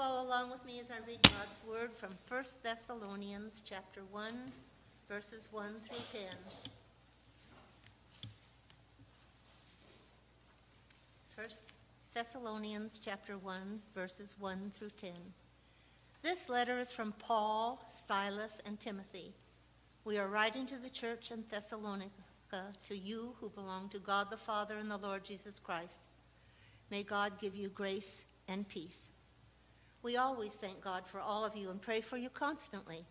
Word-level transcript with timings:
follow 0.00 0.26
along 0.26 0.50
with 0.50 0.64
me 0.64 0.80
as 0.80 0.90
I 0.90 1.06
read 1.06 1.20
God's 1.24 1.60
word 1.68 1.92
from 1.92 2.12
1 2.26 2.44
Thessalonians 2.62 3.62
chapter 3.62 4.00
1, 4.10 4.32
verses 5.10 5.46
1 5.50 5.74
through 5.86 6.20
10. 6.20 6.22
1 11.36 11.48
Thessalonians 12.14 12.98
chapter 12.98 13.36
1, 13.36 13.80
verses 13.94 14.36
1 14.38 14.70
through 14.72 14.88
10. 14.96 15.10
This 16.22 16.48
letter 16.48 16.78
is 16.78 16.92
from 16.92 17.12
Paul, 17.18 17.86
Silas, 17.94 18.62
and 18.64 18.80
Timothy. 18.80 19.34
We 20.06 20.16
are 20.16 20.28
writing 20.28 20.64
to 20.64 20.78
the 20.78 20.88
church 20.88 21.30
in 21.30 21.44
Thessalonica, 21.50 22.10
to 22.84 22.96
you 22.96 23.34
who 23.38 23.50
belong 23.50 23.90
to 23.90 23.98
God 23.98 24.30
the 24.30 24.38
Father 24.38 24.78
and 24.78 24.90
the 24.90 24.96
Lord 24.96 25.24
Jesus 25.26 25.58
Christ. 25.58 26.04
May 26.90 27.02
God 27.02 27.38
give 27.38 27.54
you 27.54 27.68
grace 27.68 28.24
and 28.48 28.66
peace. 28.66 29.08
We 30.02 30.16
always 30.16 30.54
thank 30.54 30.80
God 30.80 31.06
for 31.06 31.20
all 31.20 31.44
of 31.44 31.54
you 31.56 31.70
and 31.70 31.80
pray 31.80 32.00
for 32.00 32.16
you 32.16 32.30
constantly. 32.30 33.04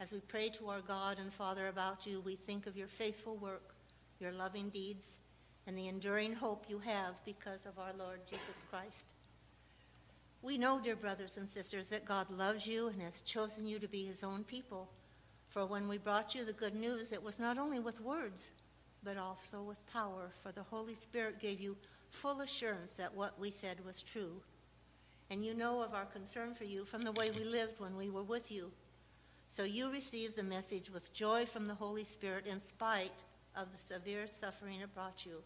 As 0.00 0.12
we 0.12 0.20
pray 0.20 0.50
to 0.50 0.68
our 0.68 0.82
God 0.82 1.18
and 1.18 1.32
Father 1.32 1.68
about 1.68 2.06
you, 2.06 2.20
we 2.20 2.36
think 2.36 2.66
of 2.66 2.76
your 2.76 2.88
faithful 2.88 3.36
work, 3.36 3.74
your 4.20 4.32
loving 4.32 4.68
deeds, 4.68 5.16
and 5.66 5.78
the 5.78 5.88
enduring 5.88 6.34
hope 6.34 6.66
you 6.68 6.78
have 6.80 7.24
because 7.24 7.64
of 7.64 7.78
our 7.78 7.92
Lord 7.98 8.20
Jesus 8.28 8.64
Christ. 8.70 9.06
We 10.42 10.58
know, 10.58 10.78
dear 10.78 10.94
brothers 10.94 11.38
and 11.38 11.48
sisters, 11.48 11.88
that 11.88 12.04
God 12.04 12.30
loves 12.30 12.66
you 12.66 12.88
and 12.88 13.00
has 13.00 13.22
chosen 13.22 13.66
you 13.66 13.78
to 13.78 13.88
be 13.88 14.04
his 14.04 14.22
own 14.22 14.44
people. 14.44 14.90
For 15.48 15.64
when 15.64 15.88
we 15.88 15.96
brought 15.96 16.34
you 16.34 16.44
the 16.44 16.52
good 16.52 16.74
news, 16.74 17.12
it 17.12 17.22
was 17.22 17.40
not 17.40 17.56
only 17.56 17.80
with 17.80 18.02
words, 18.02 18.52
but 19.02 19.16
also 19.16 19.62
with 19.62 19.84
power, 19.90 20.30
for 20.42 20.52
the 20.52 20.62
Holy 20.62 20.94
Spirit 20.94 21.40
gave 21.40 21.60
you 21.60 21.76
full 22.10 22.42
assurance 22.42 22.92
that 22.92 23.14
what 23.14 23.40
we 23.40 23.50
said 23.50 23.82
was 23.86 24.02
true. 24.02 24.42
And 25.30 25.44
you 25.44 25.54
know 25.54 25.82
of 25.82 25.94
our 25.94 26.04
concern 26.04 26.54
for 26.54 26.64
you 26.64 26.84
from 26.84 27.02
the 27.02 27.12
way 27.12 27.30
we 27.30 27.44
lived 27.44 27.80
when 27.80 27.96
we 27.96 28.10
were 28.10 28.22
with 28.22 28.50
you. 28.52 28.70
So 29.48 29.64
you 29.64 29.90
received 29.90 30.36
the 30.36 30.42
message 30.42 30.90
with 30.90 31.12
joy 31.12 31.46
from 31.46 31.66
the 31.66 31.74
Holy 31.74 32.04
Spirit 32.04 32.46
in 32.46 32.60
spite 32.60 33.24
of 33.56 33.72
the 33.72 33.78
severe 33.78 34.26
suffering 34.26 34.80
it 34.80 34.94
brought 34.94 35.24
you. 35.24 35.42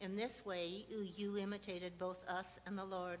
In 0.00 0.16
this 0.16 0.44
way, 0.44 0.84
you, 0.88 1.06
you 1.16 1.38
imitated 1.38 1.98
both 1.98 2.26
us 2.28 2.60
and 2.66 2.76
the 2.76 2.84
Lord. 2.84 3.18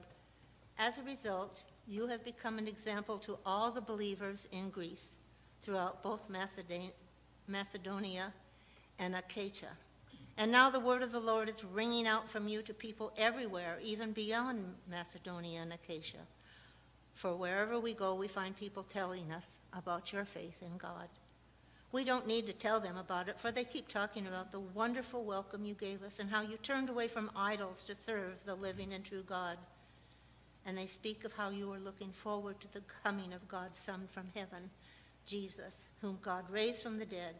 As 0.78 0.98
a 0.98 1.02
result, 1.02 1.64
you 1.86 2.06
have 2.06 2.24
become 2.24 2.58
an 2.58 2.68
example 2.68 3.18
to 3.18 3.38
all 3.46 3.70
the 3.70 3.80
believers 3.80 4.48
in 4.52 4.70
Greece 4.70 5.16
throughout 5.62 6.02
both 6.02 6.28
Macedonia 7.48 8.32
and 8.98 9.14
Achaia. 9.14 9.76
And 10.38 10.52
now 10.52 10.68
the 10.68 10.80
word 10.80 11.02
of 11.02 11.12
the 11.12 11.20
Lord 11.20 11.48
is 11.48 11.64
ringing 11.64 12.06
out 12.06 12.28
from 12.28 12.46
you 12.46 12.60
to 12.62 12.74
people 12.74 13.12
everywhere, 13.16 13.78
even 13.82 14.12
beyond 14.12 14.74
Macedonia 14.90 15.62
and 15.62 15.72
Achaia. 15.72 16.26
For 17.14 17.34
wherever 17.34 17.80
we 17.80 17.94
go, 17.94 18.14
we 18.14 18.28
find 18.28 18.54
people 18.54 18.82
telling 18.82 19.32
us 19.32 19.58
about 19.72 20.12
your 20.12 20.26
faith 20.26 20.62
in 20.62 20.76
God. 20.76 21.08
We 21.90 22.04
don't 22.04 22.26
need 22.26 22.46
to 22.48 22.52
tell 22.52 22.78
them 22.78 22.98
about 22.98 23.28
it, 23.28 23.40
for 23.40 23.50
they 23.50 23.64
keep 23.64 23.88
talking 23.88 24.26
about 24.26 24.52
the 24.52 24.60
wonderful 24.60 25.24
welcome 25.24 25.64
you 25.64 25.72
gave 25.72 26.02
us 26.02 26.18
and 26.18 26.28
how 26.28 26.42
you 26.42 26.58
turned 26.58 26.90
away 26.90 27.08
from 27.08 27.30
idols 27.34 27.84
to 27.84 27.94
serve 27.94 28.44
the 28.44 28.54
living 28.54 28.92
and 28.92 29.02
true 29.02 29.22
God. 29.26 29.56
And 30.66 30.76
they 30.76 30.84
speak 30.84 31.24
of 31.24 31.32
how 31.32 31.48
you 31.48 31.72
are 31.72 31.78
looking 31.78 32.10
forward 32.10 32.60
to 32.60 32.72
the 32.72 32.82
coming 33.02 33.32
of 33.32 33.48
God's 33.48 33.78
Son 33.78 34.08
from 34.10 34.26
heaven, 34.34 34.68
Jesus, 35.24 35.88
whom 36.02 36.18
God 36.20 36.44
raised 36.50 36.82
from 36.82 36.98
the 36.98 37.06
dead. 37.06 37.36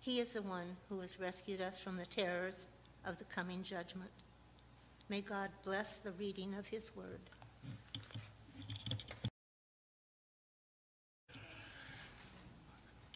He 0.00 0.20
is 0.20 0.32
the 0.34 0.42
one 0.42 0.76
who 0.88 1.00
has 1.00 1.20
rescued 1.20 1.60
us 1.60 1.80
from 1.80 1.96
the 1.96 2.06
terrors 2.06 2.66
of 3.04 3.18
the 3.18 3.24
coming 3.24 3.62
judgment. 3.62 4.10
May 5.08 5.20
God 5.20 5.50
bless 5.64 5.98
the 5.98 6.12
reading 6.12 6.54
of 6.54 6.68
his 6.68 6.94
word. 6.94 7.20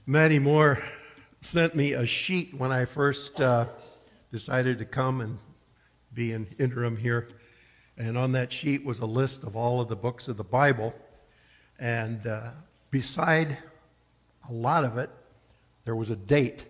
Maddie 0.06 0.41
Moore 0.41 0.82
sent 1.41 1.76
me 1.76 1.93
a 1.93 2.04
sheet 2.04 2.54
when 2.59 2.72
I 2.72 2.84
first 2.84 3.41
uh, 3.41 3.66
decided 4.32 4.78
to 4.78 4.84
come 4.84 5.20
and 5.20 5.38
be 6.12 6.32
an 6.32 6.49
interim 6.59 6.97
here. 6.97 7.28
And 7.97 8.19
on 8.19 8.32
that 8.32 8.53
sheet 8.53 8.84
was 8.84 9.00
a 9.00 9.06
list 9.06 9.44
of 9.44 9.54
all 9.54 9.81
of 9.81 9.88
the 9.88 9.97
books 9.97 10.26
of 10.26 10.37
the 10.37 10.44
Bible. 10.44 10.94
And 11.78 12.26
uh, 12.26 12.50
beside 12.91 13.59
a 14.49 14.53
lot 14.53 14.84
of 14.84 14.99
it, 14.99 15.10
there 15.84 15.94
was 15.94 16.10
a 16.10 16.16
date. 16.16 16.66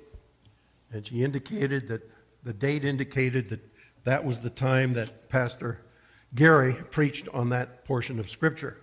And 0.93 1.07
she 1.07 1.25
indicated 1.25 1.89
that 1.89 2.09
the 2.45 2.53
date 2.53 2.85
indicated 2.85 3.49
that 3.49 3.61
that 4.05 4.25
was 4.25 4.41
the 4.41 4.51
time 4.51 4.95
that 4.95 5.29
Pastor 5.29 5.81
Gary 6.35 6.75
preached 6.91 7.29
on 7.29 7.51
that 7.51 7.85
portion 7.85 8.19
of 8.19 8.29
Scripture. 8.29 8.79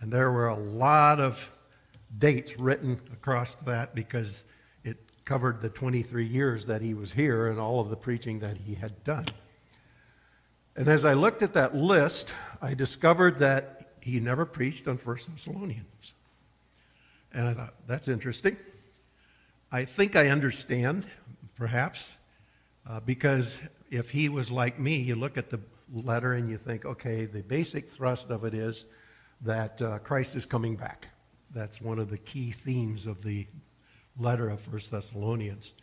And 0.00 0.12
there 0.12 0.30
were 0.30 0.48
a 0.48 0.56
lot 0.56 1.20
of 1.20 1.50
dates 2.16 2.58
written 2.58 3.00
across 3.12 3.54
that 3.54 3.94
because 3.94 4.44
it 4.84 4.98
covered 5.24 5.60
the 5.60 5.68
23 5.68 6.26
years 6.26 6.66
that 6.66 6.82
he 6.82 6.94
was 6.94 7.12
here 7.12 7.48
and 7.48 7.58
all 7.58 7.80
of 7.80 7.90
the 7.90 7.96
preaching 7.96 8.38
that 8.40 8.56
he 8.56 8.74
had 8.74 9.02
done. 9.04 9.26
And 10.76 10.88
as 10.88 11.04
I 11.04 11.14
looked 11.14 11.42
at 11.42 11.52
that 11.54 11.74
list, 11.74 12.34
I 12.62 12.74
discovered 12.74 13.38
that 13.38 13.92
he 14.00 14.20
never 14.20 14.46
preached 14.46 14.88
on 14.88 14.96
1 14.96 15.16
Thessalonians. 15.28 16.14
And 17.32 17.48
I 17.48 17.54
thought, 17.54 17.74
that's 17.86 18.08
interesting. 18.08 18.56
I 19.72 19.84
think 19.84 20.16
I 20.16 20.30
understand, 20.30 21.06
perhaps, 21.54 22.18
uh, 22.88 22.98
because 22.98 23.62
if 23.88 24.10
he 24.10 24.28
was 24.28 24.50
like 24.50 24.80
me, 24.80 24.96
you 24.96 25.14
look 25.14 25.38
at 25.38 25.48
the 25.48 25.60
letter 25.92 26.32
and 26.32 26.50
you 26.50 26.56
think, 26.56 26.84
okay, 26.84 27.24
the 27.24 27.42
basic 27.42 27.88
thrust 27.88 28.30
of 28.30 28.44
it 28.44 28.52
is 28.52 28.86
that 29.42 29.80
uh, 29.80 29.98
Christ 30.00 30.34
is 30.34 30.44
coming 30.44 30.74
back. 30.74 31.06
That's 31.54 31.80
one 31.80 32.00
of 32.00 32.10
the 32.10 32.18
key 32.18 32.50
themes 32.50 33.06
of 33.06 33.22
the 33.22 33.46
letter 34.18 34.48
of 34.48 34.60
First 34.60 34.90
Thessalonians. 34.90 35.74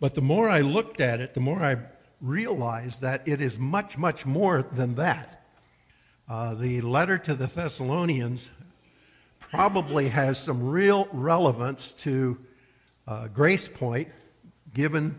But 0.00 0.16
the 0.16 0.20
more 0.20 0.50
I 0.50 0.60
looked 0.60 1.00
at 1.00 1.20
it, 1.20 1.34
the 1.34 1.40
more 1.40 1.62
I 1.62 1.76
realized 2.20 3.02
that 3.02 3.28
it 3.28 3.40
is 3.40 3.56
much, 3.56 3.96
much 3.96 4.26
more 4.26 4.62
than 4.72 4.96
that. 4.96 5.44
Uh, 6.28 6.56
the 6.56 6.80
letter 6.80 7.18
to 7.18 7.36
the 7.36 7.46
Thessalonians 7.46 8.50
probably 9.38 10.08
has 10.08 10.42
some 10.42 10.68
real 10.68 11.06
relevance 11.12 11.92
to 11.92 12.36
uh, 13.08 13.26
Grace 13.28 13.66
Point, 13.66 14.08
given 14.74 15.18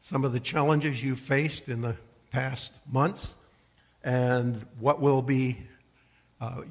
some 0.00 0.24
of 0.24 0.32
the 0.32 0.38
challenges 0.38 1.02
you 1.02 1.16
faced 1.16 1.68
in 1.68 1.80
the 1.80 1.96
past 2.30 2.72
months 2.88 3.34
and 4.04 4.64
what 4.78 5.00
will 5.00 5.22
be 5.22 5.58
uh, 6.40 6.62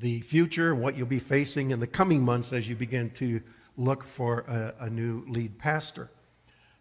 the 0.00 0.20
future 0.22 0.72
and 0.72 0.82
what 0.82 0.96
you'll 0.96 1.06
be 1.06 1.20
facing 1.20 1.70
in 1.70 1.78
the 1.78 1.86
coming 1.86 2.20
months 2.20 2.52
as 2.52 2.68
you 2.68 2.74
begin 2.74 3.10
to 3.10 3.40
look 3.76 4.02
for 4.02 4.40
a, 4.40 4.86
a 4.86 4.90
new 4.90 5.24
lead 5.28 5.56
pastor. 5.56 6.10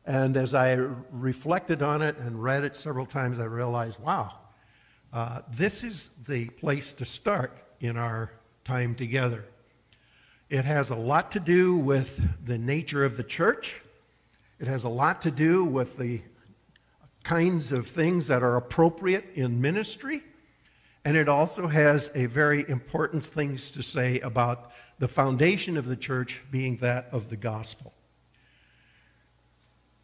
And 0.04 0.36
as 0.36 0.56
I 0.56 0.74
reflected 1.12 1.84
on 1.84 2.02
it 2.02 2.18
and 2.18 2.42
read 2.42 2.64
it 2.64 2.76
several 2.76 3.06
times, 3.06 3.40
I 3.40 3.44
realized, 3.44 4.00
wow, 4.00 4.34
uh, 5.14 5.42
this 5.52 5.84
is 5.84 6.10
the 6.28 6.50
place 6.50 6.92
to 6.94 7.06
start 7.06 7.56
in 7.80 7.98
our 7.98 8.32
time 8.64 8.96
together. 8.96 9.46
It 10.50 10.66
has 10.66 10.92
a 10.92 10.96
lot 10.96 11.32
to 11.32 11.40
do 11.40 11.76
with 11.76 12.46
the 12.46 12.60
nature 12.60 13.04
of 13.04 13.18
the 13.18 13.24
church. 13.24 13.82
It 14.60 14.68
has 14.68 14.84
a 14.84 14.90
lot 14.90 15.24
to 15.24 15.32
do 15.32 15.64
with 15.64 15.98
the 15.98 16.22
kinds 17.24 17.72
of 17.72 17.88
things 17.88 18.28
that 18.28 18.44
are 18.44 18.56
appropriate 18.56 19.26
in 19.34 19.60
ministry. 19.60 20.22
And 21.04 21.18
it 21.18 21.28
also 21.28 21.68
has 21.68 22.12
a 22.14 22.28
very 22.28 22.64
important 22.70 23.26
things 23.26 23.72
to 23.72 23.82
say 23.82 24.20
about 24.20 24.72
the 25.00 25.08
foundation 25.08 25.78
of 25.78 25.88
the 25.88 25.96
church 25.96 26.44
being 26.52 26.78
that 26.78 27.08
of 27.12 27.30
the 27.30 27.36
gospel. 27.36 27.92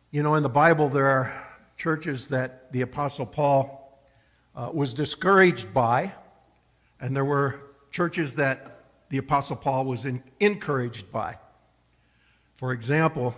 You 0.09 0.23
know, 0.23 0.33
in 0.33 0.41
the 0.41 0.49
Bible, 0.49 0.89
there 0.89 1.05
are 1.05 1.47
churches 1.77 2.27
that 2.27 2.71
the 2.71 2.81
Apostle 2.81 3.27
Paul 3.27 3.99
uh, 4.55 4.71
was 4.73 4.95
discouraged 4.95 5.71
by, 5.71 6.13
and 6.99 7.15
there 7.15 7.25
were 7.25 7.61
churches 7.91 8.35
that 8.35 8.70
the 9.11 9.17
Apostle 9.17 9.57
Paul 9.57 9.85
was 9.85 10.05
in, 10.05 10.23
encouraged 10.39 11.11
by. 11.11 11.37
For 12.55 12.71
example, 12.71 13.35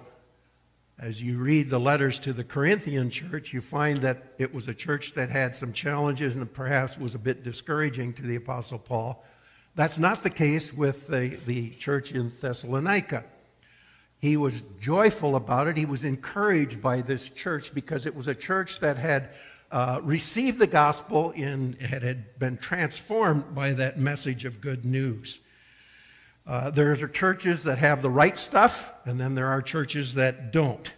as 1.00 1.20
you 1.20 1.40
read 1.40 1.70
the 1.70 1.80
letters 1.80 2.20
to 2.20 2.32
the 2.32 2.44
Corinthian 2.44 3.10
church, 3.10 3.54
you 3.54 3.60
find 3.60 4.00
that 4.02 4.36
it 4.38 4.54
was 4.54 4.68
a 4.68 4.74
church 4.74 5.14
that 5.14 5.30
had 5.30 5.56
some 5.56 5.74
challenges 5.74 6.36
and 6.36 6.54
perhaps 6.54 7.00
was 7.00 7.16
a 7.16 7.20
bit 7.20 7.44
discouraging 7.44 8.14
to 8.14 8.24
the 8.24 8.36
Apostle 8.36 8.78
Paul. 8.78 9.26
That's 9.74 9.98
not 9.98 10.22
the 10.22 10.30
case 10.30 10.72
with 10.72 11.08
the, 11.08 11.40
the 11.48 11.72
church 11.72 12.12
in 12.12 12.30
Thessalonica. 12.30 13.26
He 14.20 14.38
was 14.38 14.62
joyful 14.80 15.36
about 15.36 15.68
it. 15.68 15.76
He 15.76 15.88
was 15.88 16.06
encouraged 16.06 16.84
by 16.84 17.02
this 17.02 17.30
church 17.30 17.74
because 17.74 18.06
it 18.06 18.16
was 18.16 18.28
a 18.28 18.36
church 18.36 18.80
that 18.80 18.98
had 18.98 19.32
uh, 19.72 20.02
received 20.04 20.60
the 20.60 20.68
gospel 20.68 21.34
and 21.36 21.74
had, 21.82 22.04
had 22.04 22.38
been 22.38 22.58
transformed 22.58 23.56
by 23.56 23.74
that 23.74 23.98
message 23.98 24.46
of 24.46 24.62
good 24.62 24.86
news. 24.86 25.40
Uh, 26.46 26.70
there's 26.70 27.04
churches 27.12 27.64
that 27.64 27.78
have 27.78 28.02
the 28.02 28.10
right 28.10 28.38
stuff, 28.38 28.92
and 29.06 29.20
then 29.20 29.34
there 29.36 29.48
are 29.48 29.62
churches 29.62 30.16
that 30.16 30.52
don't. 30.52 30.92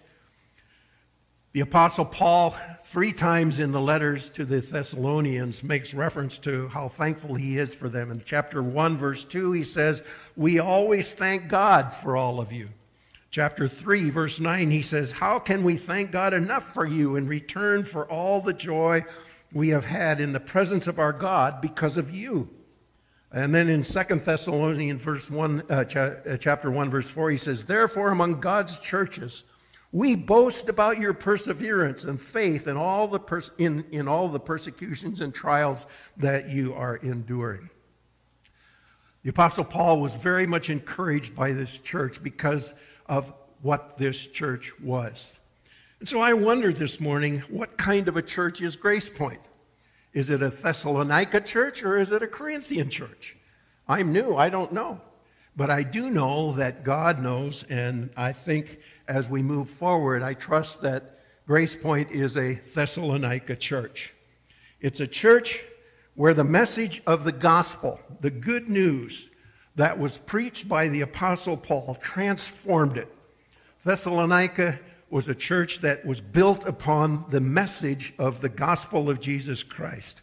The 1.53 1.61
Apostle 1.61 2.03
Paul, 2.03 2.49
three 2.81 3.13
times 3.13 3.61
in 3.61 3.71
the 3.71 3.79
letters 3.79 4.29
to 4.31 4.43
the 4.43 4.59
Thessalonians, 4.59 5.63
makes 5.63 5.93
reference 5.93 6.37
to 6.39 6.67
how 6.69 6.89
thankful 6.89 7.35
he 7.35 7.57
is 7.57 7.73
for 7.73 7.87
them. 7.87 8.11
In 8.11 8.21
chapter 8.25 8.61
1, 8.61 8.97
verse 8.97 9.23
2, 9.23 9.53
he 9.53 9.63
says, 9.63 10.03
We 10.35 10.59
always 10.59 11.13
thank 11.13 11.47
God 11.47 11.93
for 11.93 12.17
all 12.17 12.41
of 12.41 12.51
you. 12.51 12.69
Chapter 13.31 13.67
3, 13.67 14.09
verse 14.09 14.39
9, 14.39 14.71
he 14.71 14.81
says, 14.81 15.13
How 15.13 15.39
can 15.39 15.63
we 15.63 15.77
thank 15.77 16.11
God 16.11 16.33
enough 16.33 16.63
for 16.63 16.85
you 16.85 17.15
in 17.15 17.27
return 17.27 17.83
for 17.83 18.05
all 18.11 18.41
the 18.41 18.53
joy 18.53 19.05
we 19.53 19.69
have 19.69 19.85
had 19.85 20.19
in 20.19 20.33
the 20.33 20.39
presence 20.41 20.87
of 20.87 20.99
our 20.99 21.13
God 21.13 21.61
because 21.61 21.95
of 21.95 22.11
you? 22.11 22.49
And 23.31 23.53
then 23.53 23.67
in 23.67 23.81
2 23.81 24.03
Thessalonians 24.03 25.03
verse 25.03 25.29
1, 25.29 25.63
uh, 25.69 25.83
cha- 25.85 25.99
uh, 25.99 26.37
chapter 26.37 26.71
1, 26.71 26.89
verse 26.89 27.09
4, 27.09 27.31
he 27.31 27.37
says, 27.37 27.65
Therefore, 27.65 28.09
among 28.09 28.39
God's 28.39 28.79
churches, 28.79 29.43
we 29.91 30.15
boast 30.15 30.69
about 30.69 30.99
your 30.99 31.13
perseverance 31.13 32.03
and 32.03 32.19
faith 32.19 32.67
in 32.67 32.77
all 32.77 33.07
the, 33.07 33.19
pers- 33.19 33.51
in, 33.57 33.85
in 33.91 34.07
all 34.07 34.27
the 34.27 34.39
persecutions 34.39 35.21
and 35.21 35.33
trials 35.33 35.87
that 36.17 36.49
you 36.49 36.73
are 36.73 36.97
enduring. 36.97 37.69
The 39.23 39.29
Apostle 39.31 39.63
Paul 39.63 40.01
was 40.01 40.15
very 40.15 40.45
much 40.45 40.69
encouraged 40.69 41.35
by 41.35 41.51
this 41.51 41.79
church 41.79 42.21
because 42.21 42.73
of 43.07 43.33
what 43.61 43.97
this 43.97 44.27
church 44.27 44.79
was. 44.79 45.39
And 45.99 46.07
so 46.07 46.19
I 46.19 46.33
wondered 46.33 46.75
this 46.75 46.99
morning 46.99 47.39
what 47.49 47.77
kind 47.77 48.07
of 48.07 48.17
a 48.17 48.21
church 48.21 48.61
is 48.61 48.75
Grace 48.75 49.09
Point? 49.09 49.41
Is 50.15 50.29
it 50.29 50.41
a 50.41 50.49
Thessalonica 50.49 51.41
church 51.41 51.83
or 51.83 51.97
is 51.97 52.09
it 52.09 52.23
a 52.23 52.27
Corinthian 52.27 52.89
church? 52.89 53.35
I'm 53.85 54.13
new, 54.13 54.37
I 54.37 54.49
don't 54.49 54.71
know. 54.71 55.01
But 55.57 55.69
I 55.69 55.83
do 55.83 56.09
know 56.09 56.53
that 56.53 56.85
God 56.85 57.21
knows, 57.21 57.63
and 57.63 58.09
I 58.15 58.31
think 58.31 58.79
as 59.09 59.29
we 59.29 59.41
move 59.41 59.69
forward, 59.69 60.23
I 60.23 60.33
trust 60.33 60.81
that 60.83 61.19
Grace 61.45 61.75
Point 61.75 62.11
is 62.11 62.37
a 62.37 62.53
Thessalonica 62.55 63.57
church. 63.57 64.13
It's 64.79 65.01
a 65.01 65.07
church 65.07 65.65
where 66.15 66.33
the 66.33 66.45
message 66.45 67.01
of 67.05 67.25
the 67.25 67.33
gospel, 67.33 67.99
the 68.21 68.31
good 68.31 68.69
news 68.69 69.29
that 69.75 69.99
was 69.99 70.17
preached 70.17 70.69
by 70.69 70.87
the 70.87 71.01
Apostle 71.01 71.57
Paul, 71.57 71.95
transformed 72.01 72.97
it. 72.97 73.13
Thessalonica 73.83 74.79
was 75.15 75.29
a 75.29 75.33
church 75.33 75.79
that 75.79 76.05
was 76.05 76.19
built 76.19 76.67
upon 76.67 77.23
the 77.29 77.39
message 77.39 78.13
of 78.19 78.41
the 78.41 78.49
gospel 78.49 79.09
of 79.09 79.21
Jesus 79.21 79.63
Christ. 79.63 80.21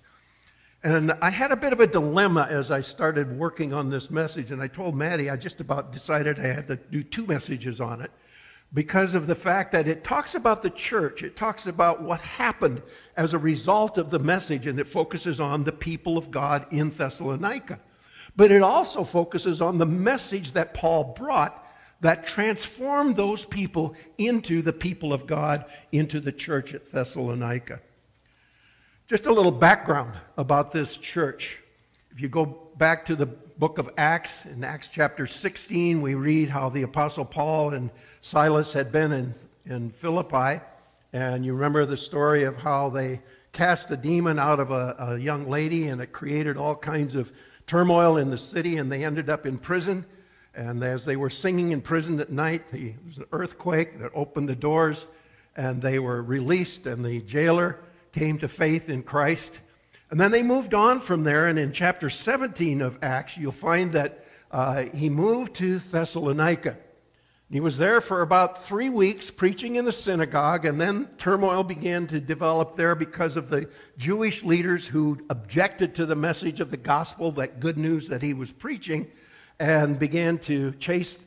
And 0.84 1.12
I 1.22 1.30
had 1.30 1.50
a 1.50 1.56
bit 1.56 1.72
of 1.72 1.80
a 1.80 1.86
dilemma 1.86 2.46
as 2.50 2.70
I 2.70 2.82
started 2.82 3.38
working 3.38 3.72
on 3.72 3.88
this 3.88 4.10
message, 4.10 4.50
and 4.50 4.60
I 4.60 4.66
told 4.66 4.94
Maddie 4.94 5.30
I 5.30 5.36
just 5.36 5.62
about 5.62 5.92
decided 5.92 6.38
I 6.38 6.48
had 6.48 6.66
to 6.66 6.76
do 6.76 7.02
two 7.02 7.26
messages 7.26 7.80
on 7.80 8.02
it 8.02 8.10
because 8.74 9.14
of 9.14 9.26
the 9.26 9.34
fact 9.34 9.72
that 9.72 9.88
it 9.88 10.04
talks 10.04 10.34
about 10.34 10.60
the 10.60 10.68
church, 10.68 11.22
it 11.22 11.36
talks 11.36 11.66
about 11.66 12.02
what 12.02 12.20
happened 12.20 12.82
as 13.16 13.32
a 13.32 13.38
result 13.38 13.96
of 13.96 14.10
the 14.10 14.18
message, 14.18 14.66
and 14.66 14.78
it 14.78 14.86
focuses 14.86 15.40
on 15.40 15.64
the 15.64 15.72
people 15.72 16.18
of 16.18 16.30
God 16.30 16.66
in 16.70 16.90
Thessalonica. 16.90 17.80
But 18.36 18.52
it 18.52 18.60
also 18.60 19.04
focuses 19.04 19.62
on 19.62 19.78
the 19.78 19.86
message 19.86 20.52
that 20.52 20.74
Paul 20.74 21.14
brought 21.14 21.61
that 22.02 22.26
transformed 22.26 23.14
those 23.14 23.46
people 23.46 23.94
into 24.18 24.60
the 24.60 24.72
people 24.72 25.12
of 25.12 25.26
God, 25.26 25.64
into 25.92 26.20
the 26.20 26.32
church 26.32 26.74
at 26.74 26.90
Thessalonica. 26.90 27.80
Just 29.06 29.26
a 29.26 29.32
little 29.32 29.52
background 29.52 30.14
about 30.36 30.72
this 30.72 30.96
church. 30.96 31.62
If 32.10 32.20
you 32.20 32.28
go 32.28 32.70
back 32.76 33.04
to 33.04 33.14
the 33.16 33.26
book 33.26 33.78
of 33.78 33.88
Acts, 33.96 34.46
in 34.46 34.64
Acts 34.64 34.88
chapter 34.88 35.28
16, 35.28 36.02
we 36.02 36.14
read 36.14 36.50
how 36.50 36.68
the 36.68 36.82
Apostle 36.82 37.24
Paul 37.24 37.72
and 37.72 37.90
Silas 38.20 38.72
had 38.72 38.90
been 38.90 39.12
in, 39.12 39.34
in 39.64 39.90
Philippi. 39.90 40.60
And 41.12 41.44
you 41.44 41.54
remember 41.54 41.86
the 41.86 41.96
story 41.96 42.42
of 42.42 42.56
how 42.56 42.90
they 42.90 43.20
cast 43.52 43.92
a 43.92 43.96
demon 43.96 44.40
out 44.40 44.58
of 44.58 44.72
a, 44.72 44.96
a 44.98 45.18
young 45.18 45.48
lady, 45.48 45.86
and 45.86 46.00
it 46.00 46.10
created 46.10 46.56
all 46.56 46.74
kinds 46.74 47.14
of 47.14 47.30
turmoil 47.68 48.16
in 48.16 48.30
the 48.30 48.38
city, 48.38 48.78
and 48.78 48.90
they 48.90 49.04
ended 49.04 49.30
up 49.30 49.46
in 49.46 49.56
prison. 49.56 50.04
And 50.54 50.82
as 50.82 51.04
they 51.04 51.16
were 51.16 51.30
singing 51.30 51.72
in 51.72 51.80
prison 51.80 52.20
at 52.20 52.30
night, 52.30 52.70
there 52.70 52.94
was 53.06 53.18
an 53.18 53.24
earthquake 53.32 53.98
that 54.00 54.10
opened 54.14 54.48
the 54.48 54.54
doors, 54.54 55.06
and 55.56 55.80
they 55.80 55.98
were 55.98 56.22
released, 56.22 56.86
and 56.86 57.04
the 57.04 57.20
jailer 57.20 57.78
came 58.12 58.38
to 58.38 58.48
faith 58.48 58.88
in 58.88 59.02
Christ. 59.02 59.60
And 60.10 60.20
then 60.20 60.30
they 60.30 60.42
moved 60.42 60.74
on 60.74 61.00
from 61.00 61.24
there, 61.24 61.46
and 61.46 61.58
in 61.58 61.72
chapter 61.72 62.10
17 62.10 62.82
of 62.82 62.98
Acts, 63.02 63.38
you'll 63.38 63.52
find 63.52 63.92
that 63.92 64.24
uh, 64.50 64.84
he 64.94 65.08
moved 65.08 65.54
to 65.54 65.78
Thessalonica. 65.78 66.76
He 67.50 67.60
was 67.60 67.78
there 67.78 68.00
for 68.00 68.22
about 68.22 68.62
three 68.62 68.88
weeks 68.88 69.30
preaching 69.30 69.76
in 69.76 69.84
the 69.86 69.92
synagogue, 69.92 70.64
and 70.66 70.80
then 70.80 71.06
turmoil 71.18 71.62
began 71.62 72.06
to 72.08 72.20
develop 72.20 72.76
there 72.76 72.94
because 72.94 73.36
of 73.36 73.48
the 73.48 73.68
Jewish 73.96 74.42
leaders 74.42 74.86
who 74.86 75.18
objected 75.28 75.94
to 75.94 76.06
the 76.06 76.16
message 76.16 76.60
of 76.60 76.70
the 76.70 76.78
gospel, 76.78 77.30
that 77.32 77.60
good 77.60 77.76
news 77.78 78.08
that 78.08 78.22
he 78.22 78.32
was 78.34 78.52
preaching, 78.52 79.10
and 79.62 79.96
began 79.96 80.38
to 80.38 80.72
chase 80.72 81.20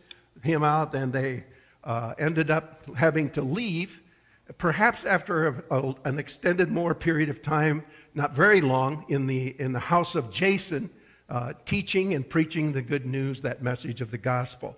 him 0.43 0.61
out, 0.61 0.93
and 0.93 1.13
they 1.13 1.45
uh, 1.85 2.13
ended 2.19 2.51
up 2.51 2.85
having 2.97 3.29
to 3.29 3.41
leave 3.41 4.01
perhaps 4.57 5.05
after 5.05 5.47
a, 5.47 5.63
a, 5.79 5.95
an 6.03 6.19
extended 6.19 6.69
more 6.69 6.93
period 6.93 7.29
of 7.29 7.41
time, 7.41 7.81
not 8.13 8.35
very 8.35 8.59
long, 8.59 9.05
in 9.07 9.25
the, 9.25 9.55
in 9.57 9.71
the 9.71 9.79
house 9.79 10.15
of 10.15 10.29
Jason, 10.29 10.89
uh, 11.29 11.53
teaching 11.63 12.13
and 12.13 12.29
preaching 12.29 12.73
the 12.73 12.81
good 12.81 13.05
news, 13.05 13.41
that 13.41 13.63
message 13.63 14.01
of 14.01 14.11
the 14.11 14.17
gospel. 14.17 14.75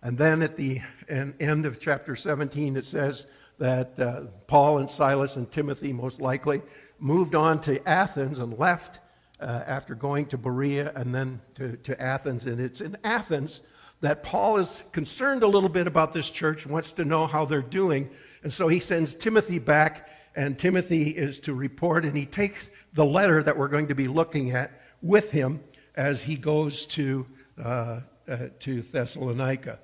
And 0.00 0.16
then 0.16 0.40
at 0.40 0.56
the 0.56 0.80
end 1.10 1.66
of 1.66 1.78
chapter 1.78 2.16
17, 2.16 2.76
it 2.76 2.86
says 2.86 3.26
that 3.58 4.00
uh, 4.00 4.22
Paul 4.46 4.78
and 4.78 4.88
Silas 4.88 5.36
and 5.36 5.52
Timothy, 5.52 5.92
most 5.92 6.22
likely, 6.22 6.62
moved 6.98 7.34
on 7.34 7.60
to 7.60 7.86
Athens 7.86 8.38
and 8.38 8.58
left 8.58 9.00
uh, 9.40 9.62
after 9.66 9.94
going 9.94 10.26
to 10.26 10.38
Berea 10.38 10.92
and 10.94 11.14
then 11.14 11.40
to, 11.54 11.76
to 11.78 12.00
Athens. 12.00 12.46
And 12.46 12.60
it's 12.60 12.80
in 12.80 12.96
Athens 13.04 13.60
that 14.00 14.22
Paul 14.22 14.58
is 14.58 14.82
concerned 14.92 15.42
a 15.42 15.46
little 15.46 15.68
bit 15.68 15.86
about 15.86 16.12
this 16.12 16.28
church, 16.28 16.66
wants 16.66 16.92
to 16.92 17.04
know 17.04 17.26
how 17.26 17.44
they're 17.44 17.62
doing 17.62 18.10
and 18.46 18.52
so 18.52 18.68
he 18.68 18.78
sends 18.78 19.16
Timothy 19.16 19.58
back, 19.58 20.08
and 20.36 20.56
Timothy 20.56 21.10
is 21.10 21.40
to 21.40 21.52
report, 21.52 22.04
and 22.04 22.16
he 22.16 22.26
takes 22.26 22.70
the 22.92 23.04
letter 23.04 23.42
that 23.42 23.58
we're 23.58 23.66
going 23.66 23.88
to 23.88 23.94
be 23.96 24.06
looking 24.06 24.52
at 24.52 24.80
with 25.02 25.32
him 25.32 25.64
as 25.96 26.22
he 26.22 26.36
goes 26.36 26.86
to, 26.86 27.26
uh, 27.60 28.02
uh, 28.28 28.36
to 28.60 28.82
Thessalonica. 28.82 29.80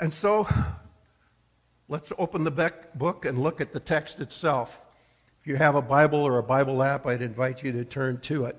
And 0.00 0.12
so 0.12 0.48
let's 1.86 2.12
open 2.18 2.42
the 2.42 2.72
book 2.96 3.24
and 3.24 3.40
look 3.40 3.60
at 3.60 3.72
the 3.72 3.78
text 3.78 4.18
itself. 4.18 4.81
If 5.42 5.48
you 5.48 5.56
have 5.56 5.74
a 5.74 5.82
Bible 5.82 6.20
or 6.20 6.38
a 6.38 6.42
Bible 6.44 6.84
app, 6.84 7.04
I'd 7.04 7.20
invite 7.20 7.64
you 7.64 7.72
to 7.72 7.84
turn 7.84 8.20
to 8.20 8.44
it. 8.44 8.56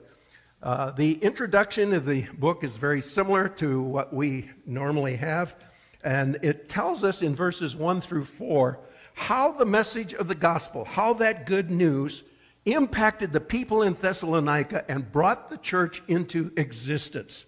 Uh, 0.61 0.91
the 0.91 1.13
introduction 1.13 1.93
of 1.93 2.05
the 2.05 2.23
book 2.37 2.61
is 2.61 2.75
very 2.75 2.99
similar 2.99 3.47
to 3.47 3.81
what 3.81 4.13
we 4.13 4.49
normally 4.65 5.15
have. 5.15 5.55
And 6.03 6.39
it 6.41 6.67
tells 6.67 7.05
us 7.05 7.21
in 7.21 7.37
verses 7.37 7.73
1 7.73 8.01
through 8.01 8.25
4 8.25 8.79
how 9.13 9.53
the 9.53 9.63
message 9.63 10.13
of 10.13 10.27
the 10.27 10.35
gospel, 10.35 10.83
how 10.83 11.13
that 11.13 11.45
good 11.45 11.71
news 11.71 12.23
impacted 12.65 13.31
the 13.31 13.39
people 13.39 13.81
in 13.81 13.93
Thessalonica 13.93 14.83
and 14.91 15.09
brought 15.09 15.47
the 15.47 15.57
church 15.59 16.03
into 16.09 16.51
existence. 16.57 17.45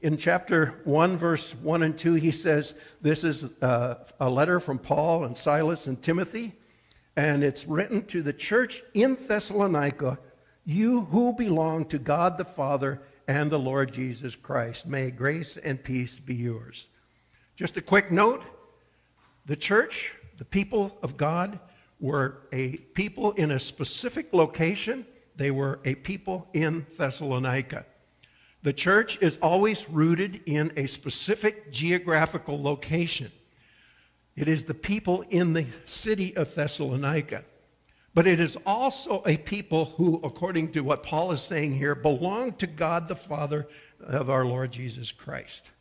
In 0.00 0.16
chapter 0.16 0.80
1, 0.82 1.16
verse 1.16 1.54
1 1.62 1.84
and 1.84 1.96
2, 1.96 2.14
he 2.14 2.32
says, 2.32 2.74
This 3.00 3.22
is 3.22 3.44
uh, 3.62 4.04
a 4.18 4.28
letter 4.28 4.58
from 4.58 4.80
Paul 4.80 5.22
and 5.22 5.36
Silas 5.36 5.86
and 5.86 6.02
Timothy, 6.02 6.54
and 7.18 7.42
it's 7.42 7.66
written 7.66 8.06
to 8.06 8.22
the 8.22 8.32
church 8.32 8.80
in 8.94 9.16
Thessalonica, 9.16 10.20
you 10.64 11.00
who 11.06 11.32
belong 11.32 11.84
to 11.86 11.98
God 11.98 12.38
the 12.38 12.44
Father 12.44 13.02
and 13.26 13.50
the 13.50 13.58
Lord 13.58 13.92
Jesus 13.92 14.36
Christ. 14.36 14.86
May 14.86 15.10
grace 15.10 15.56
and 15.56 15.82
peace 15.82 16.20
be 16.20 16.36
yours. 16.36 16.88
Just 17.56 17.76
a 17.76 17.82
quick 17.82 18.12
note 18.12 18.44
the 19.46 19.56
church, 19.56 20.14
the 20.36 20.44
people 20.44 20.96
of 21.02 21.16
God, 21.16 21.58
were 21.98 22.42
a 22.52 22.76
people 22.76 23.32
in 23.32 23.50
a 23.50 23.58
specific 23.58 24.32
location. 24.32 25.04
They 25.34 25.50
were 25.50 25.80
a 25.84 25.96
people 25.96 26.46
in 26.54 26.86
Thessalonica. 26.96 27.84
The 28.62 28.72
church 28.72 29.18
is 29.20 29.38
always 29.42 29.90
rooted 29.90 30.42
in 30.46 30.72
a 30.76 30.86
specific 30.86 31.72
geographical 31.72 32.62
location. 32.62 33.32
It 34.38 34.46
is 34.46 34.64
the 34.64 34.74
people 34.74 35.24
in 35.30 35.52
the 35.52 35.66
city 35.84 36.36
of 36.36 36.54
Thessalonica. 36.54 37.42
But 38.14 38.28
it 38.28 38.38
is 38.38 38.56
also 38.64 39.24
a 39.26 39.36
people 39.36 39.86
who, 39.96 40.20
according 40.22 40.70
to 40.72 40.80
what 40.82 41.02
Paul 41.02 41.32
is 41.32 41.42
saying 41.42 41.74
here, 41.74 41.96
belong 41.96 42.52
to 42.54 42.68
God 42.68 43.08
the 43.08 43.16
Father 43.16 43.66
of 43.98 44.30
our 44.30 44.44
Lord 44.44 44.70
Jesus 44.70 45.10
Christ. 45.10 45.72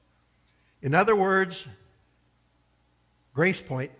In 0.82 0.96
other 0.96 1.16
words, 1.16 1.68
Grace 3.32 3.62
Point 3.62 3.92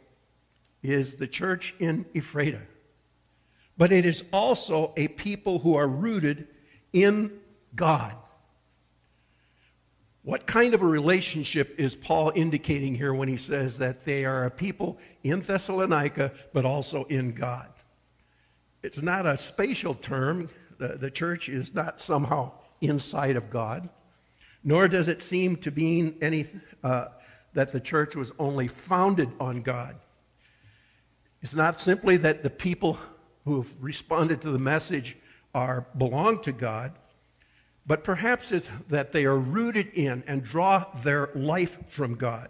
is 0.82 1.18
the 1.18 1.28
church 1.28 1.76
in 1.78 2.08
Ephrata, 2.16 2.62
but 3.78 3.92
it 3.92 4.08
is 4.08 4.24
also 4.34 4.92
a 4.98 5.08
people 5.08 5.60
who 5.60 5.76
are 5.76 5.88
rooted 5.88 6.48
in 6.94 7.40
God. 7.76 8.16
What 10.28 10.46
kind 10.46 10.74
of 10.74 10.82
a 10.82 10.86
relationship 10.86 11.76
is 11.78 11.96
Paul 11.96 12.34
indicating 12.36 12.96
here 12.96 13.14
when 13.14 13.30
he 13.30 13.38
says 13.38 13.78
that 13.78 14.04
they 14.04 14.26
are 14.26 14.44
a 14.44 14.52
people 14.52 14.98
in 15.24 15.40
Thessalonica, 15.40 16.34
but 16.52 16.66
also 16.66 17.06
in 17.06 17.32
God? 17.32 17.70
It's 18.84 19.02
not 19.02 19.26
a 19.26 19.38
spatial 19.38 19.94
term. 19.94 20.50
The, 20.80 20.98
the 20.98 21.10
church 21.10 21.48
is 21.48 21.74
not 21.74 22.02
somehow 22.02 22.52
inside 22.82 23.38
of 23.38 23.50
God, 23.50 23.88
nor 24.66 24.90
does 24.90 25.08
it 25.08 25.22
seem 25.22 25.56
to 25.56 25.72
mean 25.72 26.18
any, 26.22 26.46
uh, 26.84 27.06
that 27.54 27.72
the 27.72 27.80
church 27.80 28.14
was 28.14 28.34
only 28.38 28.68
founded 28.68 29.32
on 29.40 29.62
God. 29.62 29.96
It's 31.42 31.56
not 31.56 31.80
simply 31.80 32.18
that 32.18 32.44
the 32.44 32.50
people 32.50 33.00
who 33.46 33.62
have 33.62 33.74
responded 33.80 34.42
to 34.42 34.52
the 34.52 34.60
message 34.60 35.16
are 35.56 35.88
belong 35.98 36.42
to 36.42 36.52
God, 36.52 36.92
but 37.88 38.04
perhaps 38.04 38.52
it's 38.52 38.70
that 38.90 39.14
they 39.14 39.26
are 39.26 39.40
rooted 39.40 39.90
in 39.90 40.24
and 40.28 40.44
draw 40.44 40.86
their 41.04 41.30
life 41.34 41.80
from 41.88 42.16
God. 42.16 42.50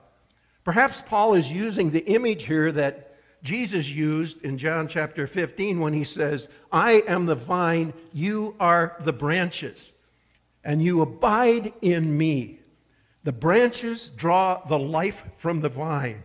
Perhaps 0.64 1.04
Paul 1.06 1.36
is 1.36 1.52
using 1.52 1.92
the 1.92 2.06
image 2.08 2.44
here 2.44 2.72
that 2.72 3.16
Jesus 3.44 3.90
used 3.94 4.44
in 4.44 4.58
John 4.58 4.88
chapter 4.88 5.28
15 5.28 5.80
when 5.80 5.94
he 5.94 6.04
says, 6.04 6.50
I 6.72 7.04
am 7.08 7.28
the 7.28 7.36
vine, 7.36 7.94
you 8.12 8.56
are 8.60 8.98
the 9.00 9.14
branches, 9.14 9.94
and 10.64 10.82
you 10.82 11.02
abide 11.02 11.72
in 11.82 12.18
me. 12.18 12.60
The 13.24 13.32
branches 13.32 14.10
draw 14.10 14.66
the 14.66 14.80
life 14.80 15.26
from 15.34 15.62
the 15.62 15.70
vine. 15.70 16.24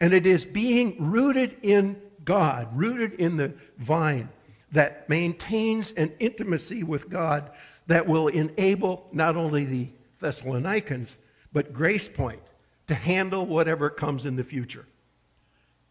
And 0.00 0.12
it 0.12 0.26
is 0.26 0.44
being 0.44 0.96
rooted 0.98 1.56
in 1.62 2.02
God, 2.24 2.68
rooted 2.76 3.14
in 3.14 3.36
the 3.36 3.54
vine, 3.78 4.28
that 4.72 5.08
maintains 5.08 5.92
an 5.92 6.12
intimacy 6.18 6.82
with 6.82 7.08
God 7.08 7.50
that 7.86 8.06
will 8.06 8.28
enable 8.28 9.08
not 9.12 9.36
only 9.36 9.64
the 9.64 9.88
Thessalonians, 10.18 11.18
but 11.52 11.72
Grace 11.72 12.08
Point 12.08 12.42
to 12.86 12.94
handle 12.94 13.46
whatever 13.46 13.90
comes 13.90 14.26
in 14.26 14.36
the 14.36 14.44
future. 14.44 14.86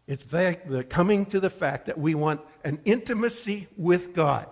It's 0.06 0.24
the 0.24 0.86
coming 0.88 1.24
to 1.26 1.40
the 1.40 1.50
fact 1.50 1.86
that 1.86 1.98
we 1.98 2.14
want 2.14 2.40
an 2.64 2.80
intimacy 2.84 3.68
with 3.76 4.12
God. 4.12 4.48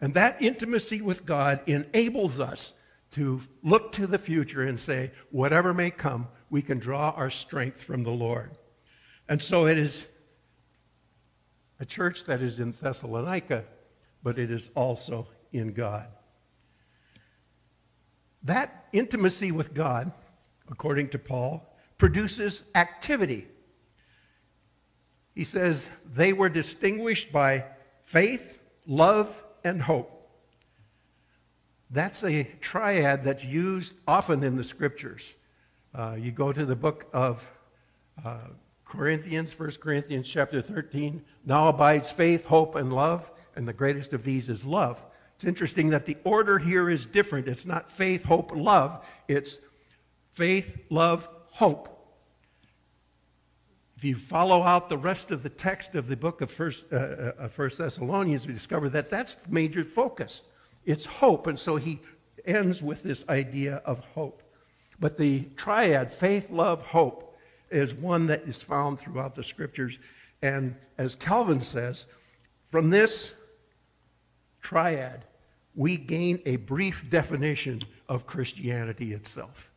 And 0.00 0.14
that 0.14 0.42
intimacy 0.42 1.00
with 1.00 1.24
God 1.24 1.60
enables 1.66 2.40
us 2.40 2.74
to 3.10 3.40
look 3.62 3.92
to 3.92 4.06
the 4.06 4.18
future 4.18 4.62
and 4.62 4.78
say, 4.78 5.12
whatever 5.30 5.72
may 5.72 5.90
come, 5.90 6.26
we 6.50 6.60
can 6.62 6.78
draw 6.78 7.10
our 7.10 7.30
strength 7.30 7.80
from 7.80 8.02
the 8.02 8.10
Lord. 8.10 8.50
And 9.28 9.40
so 9.40 9.66
it 9.66 9.78
is 9.78 10.06
a 11.78 11.84
church 11.84 12.24
that 12.24 12.40
is 12.40 12.58
in 12.58 12.72
Thessalonica, 12.72 13.64
but 14.22 14.38
it 14.38 14.50
is 14.50 14.70
also 14.74 15.28
in 15.52 15.72
God. 15.72 16.08
That 18.44 18.86
intimacy 18.92 19.50
with 19.50 19.74
God, 19.74 20.12
according 20.70 21.08
to 21.10 21.18
Paul, 21.18 21.74
produces 21.98 22.62
activity. 22.74 23.48
He 25.34 25.44
says 25.44 25.90
they 26.06 26.32
were 26.32 26.48
distinguished 26.48 27.32
by 27.32 27.64
faith, 28.02 28.60
love, 28.86 29.42
and 29.64 29.82
hope. 29.82 30.10
That's 31.90 32.22
a 32.22 32.44
triad 32.60 33.22
that's 33.22 33.44
used 33.44 33.94
often 34.06 34.42
in 34.42 34.56
the 34.56 34.64
scriptures. 34.64 35.34
Uh, 35.94 36.16
you 36.18 36.32
go 36.32 36.52
to 36.52 36.66
the 36.66 36.76
book 36.76 37.06
of 37.12 37.52
uh, 38.24 38.48
Corinthians, 38.84 39.58
1 39.58 39.70
Corinthians 39.80 40.28
chapter 40.28 40.60
13. 40.60 41.22
Now 41.44 41.68
abides 41.68 42.10
faith, 42.10 42.46
hope, 42.46 42.74
and 42.74 42.92
love, 42.92 43.30
and 43.56 43.66
the 43.66 43.72
greatest 43.72 44.12
of 44.12 44.24
these 44.24 44.48
is 44.48 44.64
love. 44.64 45.04
It's 45.34 45.44
interesting 45.44 45.90
that 45.90 46.06
the 46.06 46.16
order 46.24 46.58
here 46.58 46.88
is 46.88 47.06
different. 47.06 47.48
It's 47.48 47.66
not 47.66 47.90
faith, 47.90 48.24
hope, 48.24 48.52
love. 48.54 49.04
It's 49.28 49.58
faith, 50.30 50.84
love, 50.90 51.28
hope. 51.50 51.90
If 53.96 54.04
you 54.04 54.16
follow 54.16 54.62
out 54.62 54.88
the 54.88 54.98
rest 54.98 55.30
of 55.30 55.42
the 55.42 55.48
text 55.48 55.94
of 55.94 56.08
the 56.08 56.16
book 56.16 56.40
of 56.40 56.50
First, 56.50 56.92
uh, 56.92 56.96
uh, 56.96 57.48
First 57.48 57.78
Thessalonians, 57.78 58.46
we 58.46 58.52
discover 58.52 58.88
that 58.90 59.08
that's 59.08 59.34
the 59.34 59.52
major 59.52 59.84
focus. 59.84 60.44
It's 60.84 61.04
hope, 61.04 61.46
and 61.46 61.58
so 61.58 61.76
he 61.76 62.00
ends 62.44 62.82
with 62.82 63.02
this 63.02 63.26
idea 63.28 63.76
of 63.84 64.00
hope. 64.00 64.42
But 65.00 65.16
the 65.16 65.44
triad, 65.56 66.10
faith, 66.10 66.50
love, 66.50 66.82
hope, 66.82 67.36
is 67.70 67.94
one 67.94 68.26
that 68.26 68.42
is 68.42 68.62
found 68.62 68.98
throughout 68.98 69.34
the 69.34 69.42
scriptures. 69.42 69.98
And 70.42 70.76
as 70.98 71.14
Calvin 71.14 71.60
says, 71.60 72.06
from 72.64 72.90
this 72.90 73.34
triad, 74.64 75.26
we 75.76 75.96
gain 75.96 76.40
a 76.46 76.56
brief 76.56 77.08
definition 77.10 77.82
of 78.08 78.26
Christianity 78.26 79.12
itself. 79.12 79.70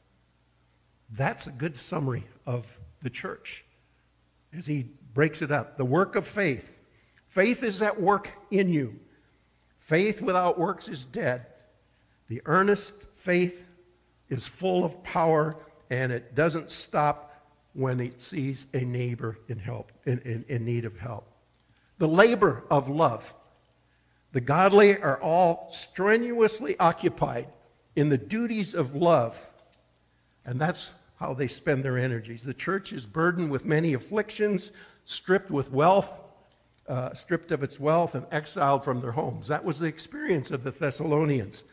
That's 1.11 1.45
a 1.45 1.51
good 1.51 1.75
summary 1.75 2.23
of 2.45 2.77
the 3.03 3.09
church 3.09 3.65
as 4.57 4.65
he 4.65 4.87
breaks 5.13 5.41
it 5.41 5.51
up. 5.51 5.77
The 5.77 5.85
work 5.85 6.15
of 6.15 6.25
faith. 6.25 6.77
Faith 7.27 7.63
is 7.63 7.81
at 7.81 8.01
work 8.01 8.31
in 8.49 8.69
you. 8.69 8.99
Faith 9.77 10.21
without 10.21 10.57
works 10.57 10.87
is 10.87 11.05
dead. 11.05 11.45
The 12.29 12.41
earnest 12.45 13.03
faith 13.13 13.67
is 14.29 14.47
full 14.47 14.83
of 14.83 15.03
power 15.03 15.57
and 15.89 16.11
it 16.11 16.33
doesn't 16.33 16.71
stop 16.71 17.45
when 17.73 17.99
it 17.99 18.21
sees 18.21 18.67
a 18.73 18.79
neighbor 18.79 19.37
in 19.47 19.59
help 19.59 19.91
in, 20.05 20.19
in, 20.19 20.45
in 20.47 20.65
need 20.65 20.85
of 20.85 20.97
help. 20.97 21.29
The 21.97 22.07
labor 22.07 22.63
of 22.69 22.89
love. 22.89 23.33
The 24.37 24.41
godly 24.41 24.95
are 24.99 25.19
all 25.19 25.67
strenuously 25.71 26.77
occupied 26.77 27.47
in 27.95 28.09
the 28.09 28.19
duties 28.19 28.75
of 28.75 28.93
love, 28.93 29.49
and 30.45 30.61
that's 30.61 30.91
how 31.15 31.33
they 31.33 31.47
spend 31.47 31.83
their 31.83 31.97
energies. 31.97 32.43
The 32.43 32.53
church 32.53 32.93
is 32.93 33.07
burdened 33.07 33.49
with 33.49 33.65
many 33.65 33.95
afflictions, 33.95 34.71
stripped 35.05 35.49
with 35.49 35.71
wealth, 35.71 36.13
uh, 36.87 37.15
stripped 37.15 37.51
of 37.51 37.63
its 37.63 37.79
wealth, 37.79 38.13
and 38.13 38.27
exiled 38.31 38.83
from 38.83 39.01
their 39.01 39.13
homes. 39.13 39.47
That 39.47 39.65
was 39.65 39.79
the 39.79 39.87
experience 39.87 40.51
of 40.51 40.63
the 40.63 40.69
Thessalonians. 40.69 41.63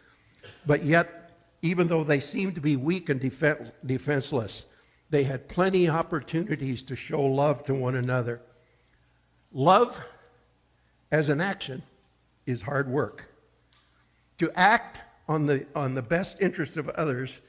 But 0.64 0.84
yet, 0.84 1.36
even 1.60 1.86
though 1.86 2.02
they 2.02 2.18
seemed 2.18 2.54
to 2.54 2.62
be 2.62 2.76
weak 2.76 3.10
and 3.10 3.20
defen- 3.20 3.72
defenseless, 3.84 4.64
they 5.10 5.24
had 5.24 5.48
plenty 5.48 5.84
of 5.84 5.96
opportunities 5.96 6.80
to 6.84 6.96
show 6.96 7.20
love 7.20 7.62
to 7.64 7.74
one 7.74 7.94
another. 7.94 8.40
Love 9.52 10.00
as 11.12 11.28
an 11.28 11.42
action 11.42 11.82
is 12.46 12.62
hard 12.62 12.88
work. 12.88 13.30
To 14.38 14.50
act 14.54 15.00
on 15.28 15.46
the, 15.46 15.66
on 15.74 15.94
the 15.94 16.02
best 16.02 16.40
interest 16.40 16.76
of 16.76 16.88
others 16.90 17.40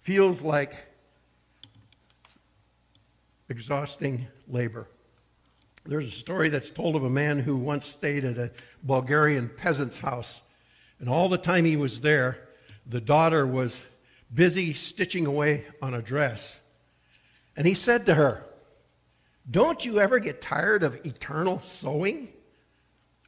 feels 0.00 0.42
like 0.42 0.74
exhausting 3.48 4.26
labor. 4.48 4.88
There's 5.84 6.06
a 6.06 6.10
story 6.10 6.48
that's 6.48 6.70
told 6.70 6.96
of 6.96 7.04
a 7.04 7.10
man 7.10 7.38
who 7.38 7.56
once 7.56 7.86
stayed 7.86 8.24
at 8.24 8.38
a 8.38 8.50
Bulgarian 8.82 9.50
peasant's 9.50 9.98
house, 9.98 10.42
and 10.98 11.08
all 11.08 11.28
the 11.28 11.38
time 11.38 11.64
he 11.64 11.76
was 11.76 12.00
there, 12.00 12.48
the 12.86 13.00
daughter 13.00 13.46
was 13.46 13.82
busy 14.32 14.72
stitching 14.72 15.26
away 15.26 15.64
on 15.82 15.94
a 15.94 16.02
dress. 16.02 16.60
And 17.56 17.66
he 17.66 17.74
said 17.74 18.06
to 18.06 18.14
her, 18.14 18.44
Don't 19.50 19.84
you 19.84 20.00
ever 20.00 20.18
get 20.18 20.40
tired 20.40 20.82
of 20.82 21.04
eternal 21.04 21.58
sewing? 21.58 22.28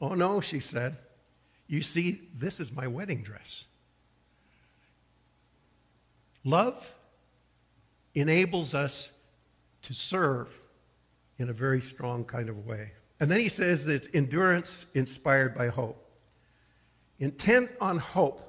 Oh, 0.00 0.14
no, 0.14 0.40
she 0.40 0.60
said. 0.60 0.96
You 1.68 1.82
see, 1.82 2.20
this 2.34 2.60
is 2.60 2.72
my 2.72 2.86
wedding 2.86 3.22
dress. 3.22 3.64
Love 6.44 6.94
enables 8.14 8.74
us 8.74 9.10
to 9.82 9.92
serve 9.92 10.62
in 11.38 11.48
a 11.48 11.52
very 11.52 11.80
strong 11.80 12.24
kind 12.24 12.48
of 12.48 12.66
way. 12.66 12.92
And 13.18 13.30
then 13.30 13.40
he 13.40 13.48
says 13.48 13.84
that 13.86 13.94
it's 13.94 14.08
endurance 14.14 14.86
inspired 14.94 15.54
by 15.54 15.68
hope. 15.68 16.02
Intent 17.18 17.70
on 17.80 17.98
hope 17.98 18.42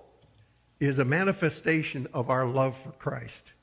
is 0.80 1.00
a 1.00 1.06
manifestation 1.06 2.08
of 2.14 2.30
our 2.30 2.46
love 2.46 2.78
for 2.78 2.92
Christ. 2.92 3.54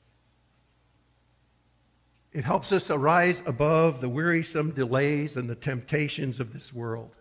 It 2.33 2.43
helps 2.43 2.73
us 2.73 2.91
arise 2.91 3.41
above 3.45 4.01
the 4.01 4.09
wearisome 4.09 4.71
delays 4.71 5.37
and 5.37 5.49
the 5.49 5.55
temptations 5.55 6.41
of 6.41 6.51
this 6.51 6.73
world. 6.73 7.11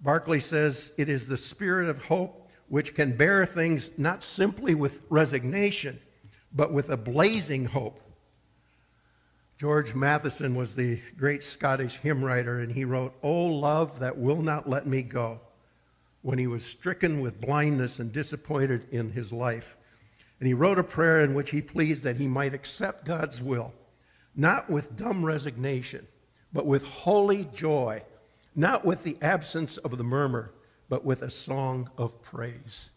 Barclay 0.00 0.40
says 0.40 0.92
it 0.96 1.08
is 1.08 1.26
the 1.26 1.36
spirit 1.36 1.88
of 1.88 2.04
hope 2.04 2.48
which 2.68 2.94
can 2.94 3.16
bear 3.16 3.46
things 3.46 3.90
not 3.96 4.22
simply 4.22 4.74
with 4.74 5.02
resignation, 5.08 5.98
but 6.52 6.72
with 6.72 6.88
a 6.90 6.96
blazing 6.96 7.66
hope. 7.66 8.00
George 9.58 9.94
Matheson 9.94 10.54
was 10.54 10.76
the 10.76 11.00
great 11.16 11.42
Scottish 11.42 11.96
hymn 11.96 12.24
writer, 12.24 12.60
and 12.60 12.72
he 12.72 12.84
wrote, 12.84 13.14
O 13.22 13.46
love 13.46 13.98
that 13.98 14.16
will 14.16 14.40
not 14.40 14.68
let 14.68 14.86
me 14.86 15.02
go, 15.02 15.40
when 16.22 16.38
he 16.38 16.46
was 16.46 16.64
stricken 16.64 17.20
with 17.20 17.40
blindness 17.40 17.98
and 17.98 18.12
disappointed 18.12 18.86
in 18.92 19.12
his 19.12 19.32
life. 19.32 19.76
And 20.38 20.46
he 20.46 20.54
wrote 20.54 20.78
a 20.78 20.84
prayer 20.84 21.24
in 21.24 21.34
which 21.34 21.50
he 21.50 21.60
pleads 21.60 22.02
that 22.02 22.16
he 22.16 22.28
might 22.28 22.54
accept 22.54 23.04
God's 23.04 23.42
will, 23.42 23.72
not 24.36 24.70
with 24.70 24.94
dumb 24.94 25.24
resignation, 25.24 26.06
but 26.52 26.66
with 26.66 26.84
holy 26.84 27.44
joy 27.46 28.04
not 28.58 28.84
with 28.84 29.04
the 29.04 29.16
absence 29.22 29.76
of 29.76 29.96
the 29.96 30.02
murmur, 30.02 30.50
but 30.88 31.04
with 31.04 31.22
a 31.22 31.30
song 31.30 31.88
of 31.96 32.20
praise. 32.20 32.90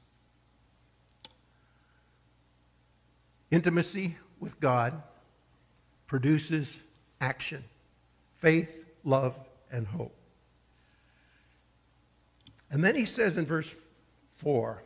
Intimacy 3.51 4.18
with 4.39 4.60
God 4.60 5.03
produces 6.08 6.82
action 7.22 7.63
faith, 8.34 8.89
love, 9.03 9.39
and 9.72 9.86
hope. 9.86 10.15
And 12.72 12.84
then 12.84 12.96
he 12.96 13.06
says 13.06 13.38
in 13.38 13.46
verse 13.46 13.75
4 14.38 14.82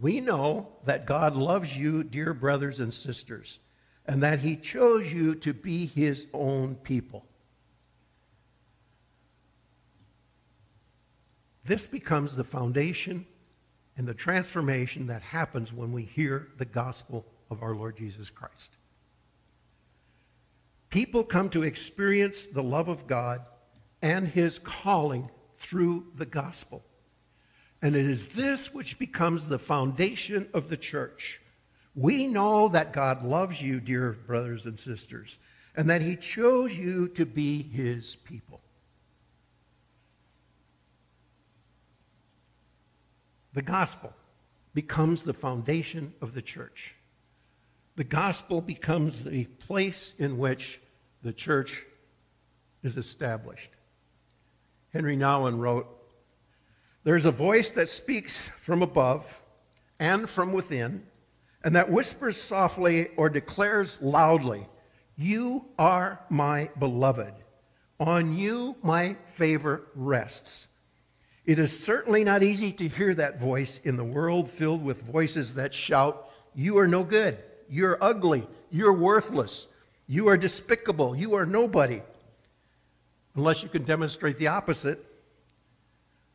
We 0.00 0.20
know 0.22 0.68
that 0.86 1.04
God 1.04 1.36
loves 1.36 1.76
you, 1.76 2.02
dear 2.02 2.32
brothers 2.32 2.80
and 2.80 2.94
sisters, 2.94 3.58
and 4.06 4.22
that 4.22 4.38
he 4.38 4.56
chose 4.56 5.12
you 5.12 5.34
to 5.34 5.52
be 5.52 5.84
his 5.84 6.28
own 6.32 6.76
people. 6.76 7.26
This 11.70 11.86
becomes 11.86 12.34
the 12.34 12.42
foundation 12.42 13.26
and 13.96 14.04
the 14.04 14.12
transformation 14.12 15.06
that 15.06 15.22
happens 15.22 15.72
when 15.72 15.92
we 15.92 16.02
hear 16.02 16.48
the 16.56 16.64
gospel 16.64 17.24
of 17.48 17.62
our 17.62 17.76
Lord 17.76 17.96
Jesus 17.96 18.28
Christ. 18.28 18.76
People 20.88 21.22
come 21.22 21.48
to 21.50 21.62
experience 21.62 22.44
the 22.44 22.64
love 22.64 22.88
of 22.88 23.06
God 23.06 23.42
and 24.02 24.26
his 24.26 24.58
calling 24.58 25.30
through 25.54 26.06
the 26.16 26.26
gospel. 26.26 26.82
And 27.80 27.94
it 27.94 28.04
is 28.04 28.30
this 28.30 28.74
which 28.74 28.98
becomes 28.98 29.46
the 29.46 29.60
foundation 29.60 30.48
of 30.52 30.70
the 30.70 30.76
church. 30.76 31.40
We 31.94 32.26
know 32.26 32.66
that 32.66 32.92
God 32.92 33.24
loves 33.24 33.62
you, 33.62 33.78
dear 33.78 34.10
brothers 34.26 34.66
and 34.66 34.76
sisters, 34.76 35.38
and 35.76 35.88
that 35.88 36.02
he 36.02 36.16
chose 36.16 36.76
you 36.76 37.06
to 37.10 37.24
be 37.24 37.62
his 37.62 38.16
people. 38.16 38.60
The 43.52 43.62
gospel 43.62 44.14
becomes 44.74 45.22
the 45.22 45.34
foundation 45.34 46.14
of 46.20 46.32
the 46.32 46.42
church. 46.42 46.94
The 47.96 48.04
gospel 48.04 48.60
becomes 48.60 49.24
the 49.24 49.44
place 49.44 50.14
in 50.18 50.38
which 50.38 50.80
the 51.22 51.32
church 51.32 51.84
is 52.82 52.96
established. 52.96 53.70
Henri 54.94 55.16
Nouwen 55.16 55.58
wrote 55.58 55.86
There's 57.04 57.26
a 57.26 57.30
voice 57.30 57.70
that 57.70 57.88
speaks 57.88 58.40
from 58.58 58.82
above 58.82 59.42
and 59.98 60.30
from 60.30 60.52
within, 60.52 61.06
and 61.62 61.74
that 61.76 61.90
whispers 61.90 62.40
softly 62.40 63.08
or 63.16 63.28
declares 63.28 64.00
loudly, 64.00 64.66
You 65.16 65.66
are 65.78 66.20
my 66.30 66.70
beloved. 66.78 67.34
On 67.98 68.34
you 68.34 68.76
my 68.82 69.16
favor 69.26 69.82
rests. 69.94 70.68
It 71.50 71.58
is 71.58 71.76
certainly 71.76 72.22
not 72.22 72.44
easy 72.44 72.70
to 72.74 72.86
hear 72.86 73.12
that 73.14 73.40
voice 73.40 73.80
in 73.82 73.96
the 73.96 74.04
world 74.04 74.48
filled 74.48 74.84
with 74.84 75.02
voices 75.02 75.54
that 75.54 75.74
shout, 75.74 76.30
You 76.54 76.78
are 76.78 76.86
no 76.86 77.02
good, 77.02 77.38
you're 77.68 77.98
ugly, 78.00 78.46
you're 78.70 78.92
worthless, 78.92 79.66
you 80.06 80.28
are 80.28 80.36
despicable, 80.36 81.16
you 81.16 81.34
are 81.34 81.44
nobody 81.44 82.02
unless 83.34 83.64
you 83.64 83.68
can 83.68 83.82
demonstrate 83.82 84.36
the 84.36 84.46
opposite. 84.46 85.04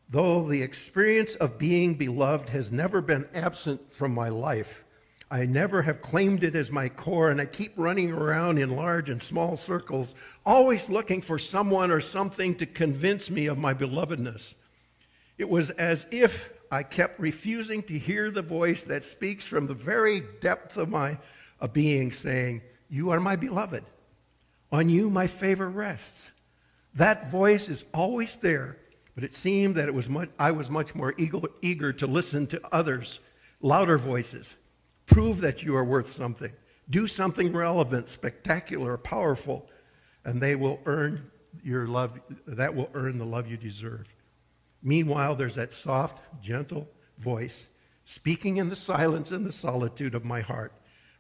Though 0.10 0.45
the 0.50 0.62
experience 0.62 1.36
of 1.36 1.57
being 1.57 1.93
beloved 1.93 2.50
has 2.50 2.69
never 2.69 3.00
been 3.00 3.25
absent 3.34 3.89
from 3.89 4.13
my 4.13 4.27
life, 4.27 4.84
I 5.31 5.45
never 5.45 5.84
have 5.84 6.01
claimed 6.01 6.43
it 6.43 6.57
as 6.57 6.74
my 6.74 6.89
core, 6.89 7.29
and 7.29 7.39
I 7.39 7.45
keep 7.45 7.72
running 7.77 8.12
around 8.12 8.57
in 8.57 8.75
large 8.75 9.10
and 9.10 9.24
small 9.24 9.55
circles, 9.55 10.13
always 10.45 10.89
looking 10.89 11.22
for 11.22 11.39
someone 11.39 11.89
or 11.89 12.01
something 12.01 12.53
to 12.55 12.65
convince 12.65 13.29
me 13.29 13.45
of 13.45 13.57
my 13.57 13.74
belovedness. 13.74 14.55
It 15.38 15.50
was 15.50 15.70
as 15.72 16.06
if 16.12 16.51
I 16.72 16.84
kept 16.84 17.20
refusing 17.20 17.84
to 17.84 17.98
hear 17.98 18.32
the 18.32 18.42
voice 18.42 18.84
that 18.86 19.04
speaks 19.04 19.46
from 19.46 19.68
the 19.68 19.74
very 19.74 20.24
depth 20.39 20.77
of 20.77 20.89
my 20.89 21.18
being, 21.72 22.12
saying, 22.12 22.62
You 22.89 23.12
are 23.12 23.20
my 23.20 23.36
beloved. 23.36 23.84
On 24.72 24.89
you 24.89 25.10
my 25.10 25.27
favor 25.27 25.70
rests. 25.70 26.32
That 26.96 27.30
voice 27.30 27.70
is 27.70 27.86
always 27.94 28.36
there, 28.38 28.77
but 29.13 29.24
it 29.24 29.34
seemed 29.34 29.75
that 29.75 29.88
it 29.88 29.94
was 29.94 30.10
much, 30.10 30.30
I 30.39 30.51
was 30.51 30.70
much 30.70 30.96
more 30.96 31.13
eager, 31.18 31.39
eager 31.62 31.94
to 31.94 32.08
listen 32.08 32.48
to 32.48 32.62
others, 32.72 33.20
louder 33.62 33.98
voices. 33.98 34.56
Prove 35.06 35.41
that 35.41 35.63
you 35.63 35.76
are 35.76 35.84
worth 35.84 36.08
something. 36.08 36.52
Do 36.89 37.08
something 37.08 37.52
relevant, 37.52 38.08
spectacular, 38.08 38.98
powerful, 38.98 39.67
and 40.24 40.41
they 40.41 40.56
will 40.56 40.80
earn 40.86 41.32
your 41.63 41.88
love. 41.88 42.19
That 42.48 42.76
will 42.76 42.89
earn 42.93 43.17
the 43.17 43.26
love 43.26 43.48
you 43.48 43.58
deserve. 43.58 44.13
Meanwhile, 44.86 45.36
there's 45.36 45.56
that 45.56 45.74
soft, 45.74 46.21
gentle 46.43 46.88
voice 47.17 47.69
speaking 48.04 48.58
in 48.58 48.69
the 48.69 48.76
silence 48.76 49.32
and 49.32 49.43
the 49.43 49.52
solitude 49.52 50.13
of 50.13 50.24
my 50.24 50.41
heart, 50.41 50.74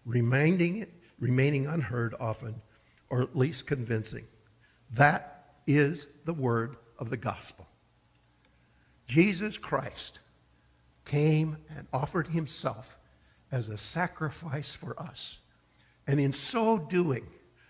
reminding 0.05 0.77
it, 0.77 0.93
remaining 1.19 1.65
unheard 1.65 2.13
often, 2.19 2.61
or 3.09 3.23
at 3.23 3.35
least 3.35 3.65
convincing. 3.65 4.25
That 4.91 5.55
is 5.65 6.07
the 6.25 6.33
word 6.33 6.75
of 6.99 7.09
the 7.09 7.17
gospel. 7.17 7.67
Jesus 9.07 9.57
Christ 9.57 10.19
came 11.03 11.57
and 11.75 11.87
offered 11.91 12.27
himself 12.27 12.99
as 13.51 13.69
a 13.69 13.77
sacrifice 13.77 14.75
for 14.75 14.99
us. 15.01 15.39
And 16.05 16.19
in 16.19 16.33
so 16.33 16.77
doing, 16.77 17.25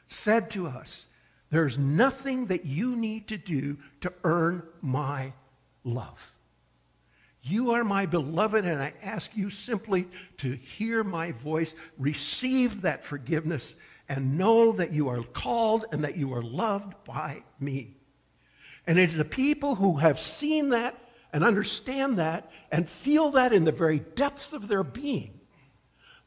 said 0.07 0.49
to 0.51 0.67
us, 0.67 1.07
There's 1.51 1.77
nothing 1.77 2.47
that 2.47 2.65
you 2.65 2.97
need 2.97 3.29
to 3.29 3.37
do 3.37 3.77
to 4.01 4.11
earn 4.25 4.63
my 4.81 5.31
love. 5.85 6.33
You 7.41 7.71
are 7.71 7.83
my 7.83 8.07
beloved, 8.07 8.65
and 8.65 8.81
I 8.81 8.93
ask 9.03 9.37
you 9.37 9.49
simply 9.49 10.07
to 10.37 10.53
hear 10.53 11.03
my 11.03 11.31
voice, 11.31 11.75
receive 11.97 12.81
that 12.81 13.03
forgiveness, 13.03 13.75
and 14.09 14.37
know 14.37 14.71
that 14.73 14.91
you 14.91 15.09
are 15.09 15.21
called 15.21 15.85
and 15.91 16.03
that 16.03 16.17
you 16.17 16.33
are 16.33 16.41
loved 16.41 16.93
by 17.05 17.43
me. 17.59 17.97
And 18.87 18.97
it 18.97 19.09
is 19.09 19.17
the 19.17 19.25
people 19.25 19.75
who 19.75 19.97
have 19.97 20.19
seen 20.19 20.69
that 20.69 20.97
and 21.31 21.43
understand 21.43 22.17
that 22.17 22.51
and 22.71 22.89
feel 22.89 23.31
that 23.31 23.53
in 23.53 23.63
the 23.63 23.71
very 23.71 23.99
depths 23.99 24.53
of 24.53 24.67
their 24.67 24.83
being 24.83 25.39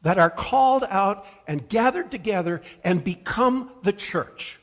that 0.03 0.19
are 0.19 0.31
called 0.31 0.85
out 0.89 1.27
and 1.47 1.69
gathered 1.69 2.11
together 2.11 2.63
and 2.85 3.03
become 3.03 3.71
the 3.83 3.93
church. 3.93 4.61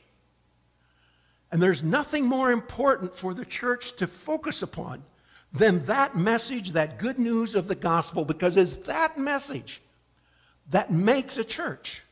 And 1.55 1.63
there's 1.63 1.83
nothing 1.83 2.25
more 2.25 2.51
important 2.51 3.13
for 3.13 3.33
the 3.33 3.45
church 3.45 3.95
to 3.95 4.07
focus 4.07 4.61
upon 4.61 5.05
than 5.53 5.85
that 5.85 6.13
message, 6.13 6.73
that 6.73 6.99
good 6.99 7.17
news 7.17 7.55
of 7.55 7.69
the 7.69 7.75
gospel, 7.75 8.25
because 8.25 8.57
it's 8.57 8.75
that 8.87 9.17
message 9.17 9.81
that 10.71 10.91
makes 10.91 11.37
a 11.37 11.45
church. 11.45 12.03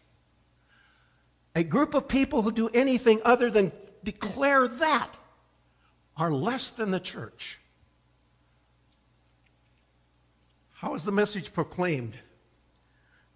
A 1.57 1.63
group 1.65 1.93
of 1.93 2.07
people 2.07 2.41
who 2.41 2.53
do 2.53 2.69
anything 2.69 3.19
other 3.25 3.51
than 3.51 3.73
declare 4.01 4.65
that 4.65 5.17
are 6.15 6.31
less 6.31 6.69
than 6.69 6.91
the 6.91 7.01
church. 7.01 7.59
How 10.75 10.93
is 10.93 11.03
the 11.03 11.11
message 11.11 11.51
proclaimed? 11.51 12.13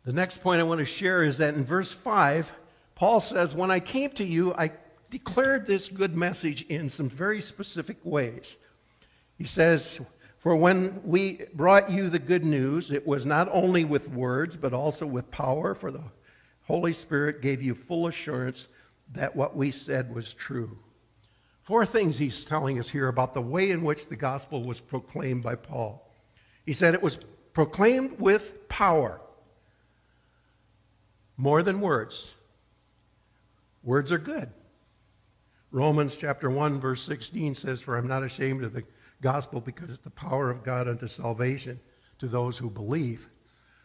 The 0.05 0.13
next 0.13 0.41
point 0.41 0.61
I 0.61 0.63
want 0.63 0.79
to 0.79 0.85
share 0.85 1.21
is 1.21 1.39
that 1.39 1.55
in 1.55 1.65
verse 1.65 1.91
5, 1.91 2.53
Paul 2.95 3.19
says, 3.19 3.53
When 3.53 3.71
I 3.71 3.81
came 3.81 4.11
to 4.11 4.23
you, 4.23 4.53
I 4.53 4.71
declared 5.07 5.65
this 5.65 5.89
good 5.89 6.15
message 6.15 6.63
in 6.63 6.89
some 6.89 7.09
very 7.09 7.41
specific 7.41 7.97
ways. 8.03 8.57
He 9.37 9.45
says, 9.45 9.99
For 10.39 10.55
when 10.55 11.01
we 11.03 11.41
brought 11.53 11.89
you 11.89 12.09
the 12.09 12.19
good 12.19 12.45
news, 12.45 12.91
it 12.91 13.05
was 13.05 13.25
not 13.25 13.49
only 13.51 13.85
with 13.85 14.09
words, 14.09 14.55
but 14.55 14.73
also 14.73 15.05
with 15.05 15.31
power, 15.31 15.73
for 15.73 15.91
the 15.91 16.03
Holy 16.63 16.93
Spirit 16.93 17.41
gave 17.41 17.61
you 17.61 17.73
full 17.73 18.07
assurance 18.07 18.67
that 19.13 19.35
what 19.35 19.55
we 19.55 19.71
said 19.71 20.13
was 20.13 20.33
true. 20.33 20.77
Four 21.61 21.85
things 21.85 22.17
he's 22.17 22.45
telling 22.45 22.79
us 22.79 22.89
here 22.89 23.07
about 23.07 23.33
the 23.33 23.41
way 23.41 23.71
in 23.71 23.83
which 23.83 24.07
the 24.07 24.15
gospel 24.15 24.63
was 24.63 24.79
proclaimed 24.79 25.43
by 25.43 25.55
Paul. 25.55 26.09
He 26.65 26.73
said 26.73 26.93
it 26.93 27.01
was 27.01 27.19
proclaimed 27.53 28.19
with 28.19 28.67
power, 28.69 29.21
more 31.35 31.63
than 31.63 31.81
words. 31.81 32.33
Words 33.83 34.11
are 34.11 34.17
good. 34.17 34.51
Romans 35.71 36.15
chapter 36.15 36.49
1, 36.49 36.79
verse 36.79 37.03
16 37.03 37.55
says, 37.55 37.81
For 37.81 37.97
I'm 37.97 38.07
not 38.07 38.23
ashamed 38.23 38.63
of 38.63 38.73
the 38.73 38.83
gospel 39.21 39.59
because 39.59 39.89
it's 39.89 39.99
the 39.99 40.09
power 40.09 40.49
of 40.49 40.63
God 40.63 40.87
unto 40.87 41.07
salvation 41.07 41.79
to 42.19 42.27
those 42.27 42.57
who 42.57 42.69
believe. 42.69 43.29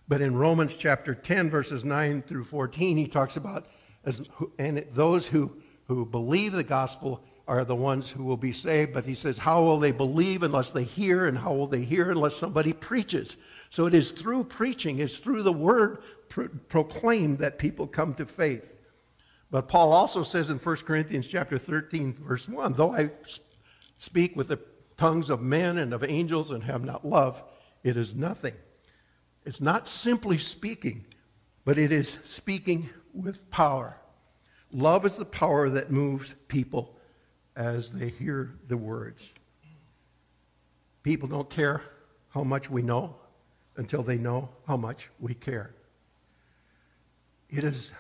But 0.06 0.20
in 0.20 0.36
Romans 0.36 0.74
chapter 0.74 1.14
10, 1.14 1.50
verses 1.50 1.84
9 1.84 2.22
through 2.22 2.44
14, 2.44 2.96
he 2.96 3.06
talks 3.06 3.36
about 3.36 3.66
as, 4.04 4.22
and 4.58 4.84
those 4.92 5.26
who, 5.26 5.52
who 5.86 6.04
believe 6.04 6.52
the 6.52 6.64
gospel 6.64 7.22
are 7.48 7.64
the 7.64 7.74
ones 7.74 8.10
who 8.10 8.24
will 8.24 8.36
be 8.36 8.52
saved. 8.52 8.92
But 8.92 9.04
he 9.04 9.14
says, 9.14 9.38
How 9.38 9.62
will 9.62 9.78
they 9.78 9.92
believe 9.92 10.42
unless 10.42 10.70
they 10.70 10.84
hear? 10.84 11.26
And 11.26 11.36
how 11.36 11.52
will 11.54 11.66
they 11.66 11.82
hear 11.82 12.10
unless 12.10 12.36
somebody 12.36 12.72
preaches? 12.72 13.36
So 13.70 13.86
it 13.86 13.94
is 13.94 14.12
through 14.12 14.44
preaching, 14.44 14.98
it's 14.98 15.16
through 15.16 15.42
the 15.42 15.52
word 15.52 16.02
pro- 16.28 16.48
proclaimed 16.68 17.38
that 17.38 17.58
people 17.58 17.86
come 17.86 18.14
to 18.14 18.26
faith. 18.26 18.72
But 19.52 19.68
Paul 19.68 19.92
also 19.92 20.22
says 20.22 20.48
in 20.48 20.56
1 20.56 20.76
Corinthians 20.76 21.28
chapter 21.28 21.58
13, 21.58 22.14
verse 22.14 22.48
1, 22.48 22.72
though 22.72 22.94
I 22.94 23.10
speak 23.98 24.34
with 24.34 24.48
the 24.48 24.58
tongues 24.96 25.28
of 25.28 25.42
men 25.42 25.76
and 25.76 25.92
of 25.92 26.02
angels 26.02 26.50
and 26.50 26.64
have 26.64 26.82
not 26.82 27.06
love, 27.06 27.44
it 27.84 27.98
is 27.98 28.14
nothing. 28.14 28.54
It's 29.44 29.60
not 29.60 29.86
simply 29.86 30.38
speaking, 30.38 31.04
but 31.66 31.78
it 31.78 31.92
is 31.92 32.18
speaking 32.22 32.88
with 33.12 33.50
power. 33.50 33.98
Love 34.72 35.04
is 35.04 35.16
the 35.16 35.26
power 35.26 35.68
that 35.68 35.90
moves 35.90 36.34
people 36.48 36.96
as 37.54 37.92
they 37.92 38.08
hear 38.08 38.54
the 38.68 38.78
words. 38.78 39.34
People 41.02 41.28
don't 41.28 41.50
care 41.50 41.82
how 42.30 42.42
much 42.42 42.70
we 42.70 42.80
know 42.80 43.16
until 43.76 44.02
they 44.02 44.16
know 44.16 44.48
how 44.66 44.78
much 44.78 45.10
we 45.20 45.34
care. 45.34 45.74
It 47.50 47.64
is 47.64 47.92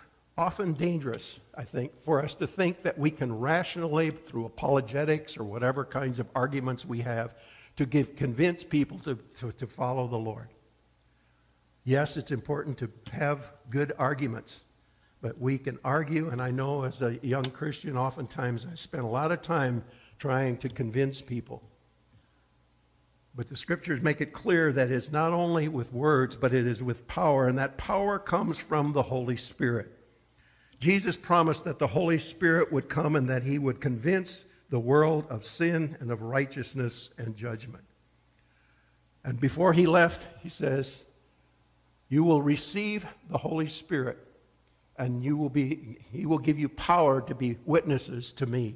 often 0.42 0.72
dangerous, 0.72 1.38
I 1.54 1.62
think, 1.62 2.02
for 2.02 2.20
us 2.20 2.34
to 2.34 2.48
think 2.48 2.82
that 2.82 2.98
we 2.98 3.12
can 3.12 3.38
rationally, 3.38 4.10
through 4.10 4.44
apologetics 4.44 5.38
or 5.38 5.44
whatever 5.44 5.84
kinds 5.84 6.18
of 6.18 6.26
arguments 6.34 6.84
we 6.84 6.98
have, 7.02 7.36
to 7.76 7.86
give, 7.86 8.16
convince 8.16 8.64
people 8.64 8.98
to, 9.00 9.14
to, 9.38 9.52
to 9.52 9.66
follow 9.68 10.08
the 10.08 10.18
Lord. 10.18 10.48
Yes, 11.84 12.16
it's 12.16 12.32
important 12.32 12.76
to 12.78 12.90
have 13.12 13.52
good 13.70 13.92
arguments, 14.00 14.64
but 15.20 15.40
we 15.40 15.58
can 15.58 15.78
argue, 15.84 16.28
and 16.28 16.42
I 16.42 16.50
know 16.50 16.82
as 16.82 17.02
a 17.02 17.20
young 17.22 17.44
Christian, 17.44 17.96
oftentimes 17.96 18.66
I 18.70 18.74
spent 18.74 19.04
a 19.04 19.06
lot 19.08 19.30
of 19.30 19.42
time 19.42 19.84
trying 20.18 20.56
to 20.58 20.68
convince 20.68 21.22
people. 21.22 21.62
But 23.36 23.48
the 23.48 23.56
scriptures 23.56 24.02
make 24.02 24.20
it 24.20 24.32
clear 24.32 24.72
that 24.72 24.90
it's 24.90 25.12
not 25.12 25.32
only 25.32 25.68
with 25.68 25.92
words, 25.92 26.34
but 26.34 26.52
it 26.52 26.66
is 26.66 26.82
with 26.82 27.06
power, 27.06 27.46
and 27.46 27.56
that 27.58 27.78
power 27.78 28.18
comes 28.18 28.58
from 28.58 28.92
the 28.92 29.04
Holy 29.04 29.36
Spirit. 29.36 30.00
Jesus 30.82 31.16
promised 31.16 31.62
that 31.62 31.78
the 31.78 31.86
Holy 31.86 32.18
Spirit 32.18 32.72
would 32.72 32.88
come 32.88 33.14
and 33.14 33.28
that 33.28 33.44
he 33.44 33.56
would 33.56 33.80
convince 33.80 34.44
the 34.68 34.80
world 34.80 35.24
of 35.30 35.44
sin 35.44 35.96
and 36.00 36.10
of 36.10 36.22
righteousness 36.22 37.10
and 37.16 37.36
judgment. 37.36 37.84
And 39.22 39.38
before 39.38 39.74
he 39.74 39.86
left, 39.86 40.26
he 40.42 40.48
says, 40.48 41.04
You 42.08 42.24
will 42.24 42.42
receive 42.42 43.06
the 43.30 43.38
Holy 43.38 43.68
Spirit, 43.68 44.18
and 44.96 45.22
you 45.22 45.36
will 45.36 45.50
be, 45.50 45.98
he 46.10 46.26
will 46.26 46.38
give 46.38 46.58
you 46.58 46.68
power 46.68 47.20
to 47.20 47.34
be 47.36 47.58
witnesses 47.64 48.32
to 48.32 48.46
me. 48.46 48.74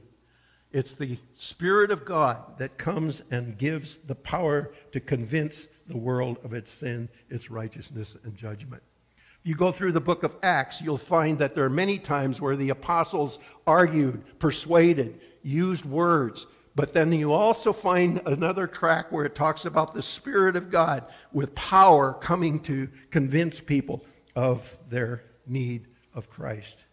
It's 0.71 0.93
the 0.93 1.19
Spirit 1.33 1.91
of 1.91 2.05
God 2.05 2.57
that 2.59 2.79
comes 2.79 3.21
and 3.33 3.59
gives 3.59 3.97
the 4.07 4.15
power 4.15 4.73
to 4.93 5.01
convince 5.01 5.69
the 5.89 5.99
world 5.99 6.39
of 6.45 6.55
its 6.55 6.71
sin, 6.71 7.09
its 7.29 7.51
righteousness, 7.51 8.17
and 8.23 8.37
judgment. 8.37 8.85
You 9.47 9.55
go 9.55 9.71
through 9.71 9.93
the 9.93 10.01
book 10.01 10.25
of 10.25 10.35
Acts, 10.43 10.83
you'll 10.83 10.97
find 10.97 11.39
that 11.39 11.55
there 11.55 11.65
are 11.65 11.71
many 11.71 12.01
times 12.01 12.41
where 12.41 12.57
the 12.57 12.71
apostles 12.71 13.39
argued, 13.65 14.25
persuaded, 14.41 15.21
used 15.41 15.85
words. 15.85 16.49
But 16.75 16.93
then 16.93 17.13
you 17.13 17.33
also 17.33 17.73
find 17.73 18.21
another 18.27 18.67
track 18.67 19.13
where 19.13 19.25
it 19.25 19.37
talks 19.37 19.65
about 19.65 19.95
the 19.95 20.03
Spirit 20.03 20.57
of 20.57 20.69
God 20.69 21.05
with 21.33 21.55
power 21.55 22.13
coming 22.15 22.59
to 22.65 22.89
convince 23.13 23.61
people 23.61 24.05
of 24.35 24.77
their 24.89 25.23
need 25.47 25.87
of 26.13 26.29
Christ. 26.29 26.85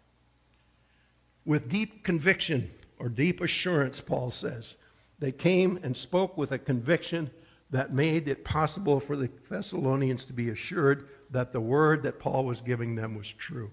With 1.45 1.67
deep 1.67 2.03
conviction, 2.03 2.69
or 2.99 3.09
deep 3.09 3.41
assurance, 3.41 3.99
Paul 3.99 4.29
says. 4.29 4.75
They 5.17 5.31
came 5.31 5.79
and 5.81 5.97
spoke 5.97 6.37
with 6.37 6.51
a 6.51 6.59
conviction 6.59 7.31
that 7.71 7.91
made 7.91 8.29
it 8.29 8.45
possible 8.45 8.99
for 8.99 9.15
the 9.15 9.31
Thessalonians 9.49 10.25
to 10.25 10.33
be 10.33 10.49
assured 10.49 11.09
that 11.33 11.51
the 11.51 11.59
word 11.59 12.03
that 12.03 12.19
Paul 12.19 12.45
was 12.45 12.61
giving 12.61 12.95
them 12.95 13.15
was 13.15 13.31
true. 13.31 13.71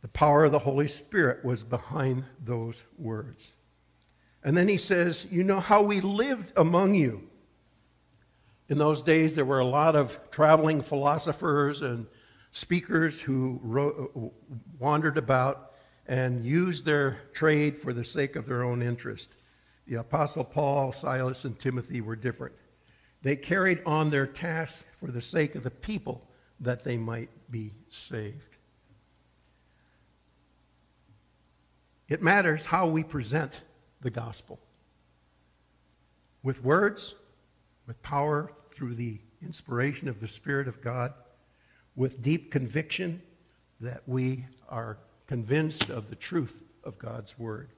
The 0.00 0.08
power 0.08 0.44
of 0.44 0.52
the 0.52 0.60
Holy 0.60 0.88
Spirit 0.88 1.44
was 1.44 1.62
behind 1.62 2.24
those 2.42 2.84
words. 2.98 3.54
And 4.42 4.56
then 4.56 4.66
he 4.68 4.76
says, 4.76 5.26
You 5.30 5.44
know 5.44 5.60
how 5.60 5.82
we 5.82 6.00
lived 6.00 6.52
among 6.56 6.94
you. 6.94 7.28
In 8.68 8.78
those 8.78 9.02
days, 9.02 9.34
there 9.34 9.44
were 9.44 9.60
a 9.60 9.66
lot 9.66 9.94
of 9.94 10.18
traveling 10.30 10.82
philosophers 10.82 11.82
and 11.82 12.06
speakers 12.50 13.20
who 13.20 13.60
wrote, 13.62 14.32
wandered 14.78 15.18
about 15.18 15.72
and 16.06 16.44
used 16.44 16.84
their 16.84 17.20
trade 17.32 17.76
for 17.76 17.92
the 17.92 18.02
sake 18.02 18.34
of 18.34 18.46
their 18.46 18.62
own 18.62 18.82
interest. 18.82 19.36
The 19.86 19.96
Apostle 19.96 20.44
Paul, 20.44 20.92
Silas, 20.92 21.44
and 21.44 21.58
Timothy 21.58 22.00
were 22.00 22.16
different. 22.16 22.54
They 23.22 23.36
carried 23.36 23.82
on 23.86 24.10
their 24.10 24.26
task 24.26 24.86
for 24.98 25.10
the 25.10 25.22
sake 25.22 25.54
of 25.54 25.62
the 25.62 25.70
people 25.70 26.28
that 26.60 26.84
they 26.84 26.96
might 26.96 27.30
be 27.50 27.72
saved. 27.88 28.56
It 32.08 32.22
matters 32.22 32.66
how 32.66 32.88
we 32.88 33.04
present 33.04 33.62
the 34.00 34.10
gospel 34.10 34.58
with 36.42 36.64
words, 36.64 37.14
with 37.86 38.02
power 38.02 38.50
through 38.68 38.94
the 38.94 39.18
inspiration 39.40 40.08
of 40.08 40.20
the 40.20 40.28
Spirit 40.28 40.68
of 40.68 40.80
God, 40.80 41.14
with 41.94 42.22
deep 42.22 42.50
conviction 42.50 43.22
that 43.80 44.02
we 44.06 44.46
are 44.68 44.98
convinced 45.26 45.90
of 45.90 46.10
the 46.10 46.16
truth 46.16 46.62
of 46.84 46.98
God's 46.98 47.38
word. 47.38 47.70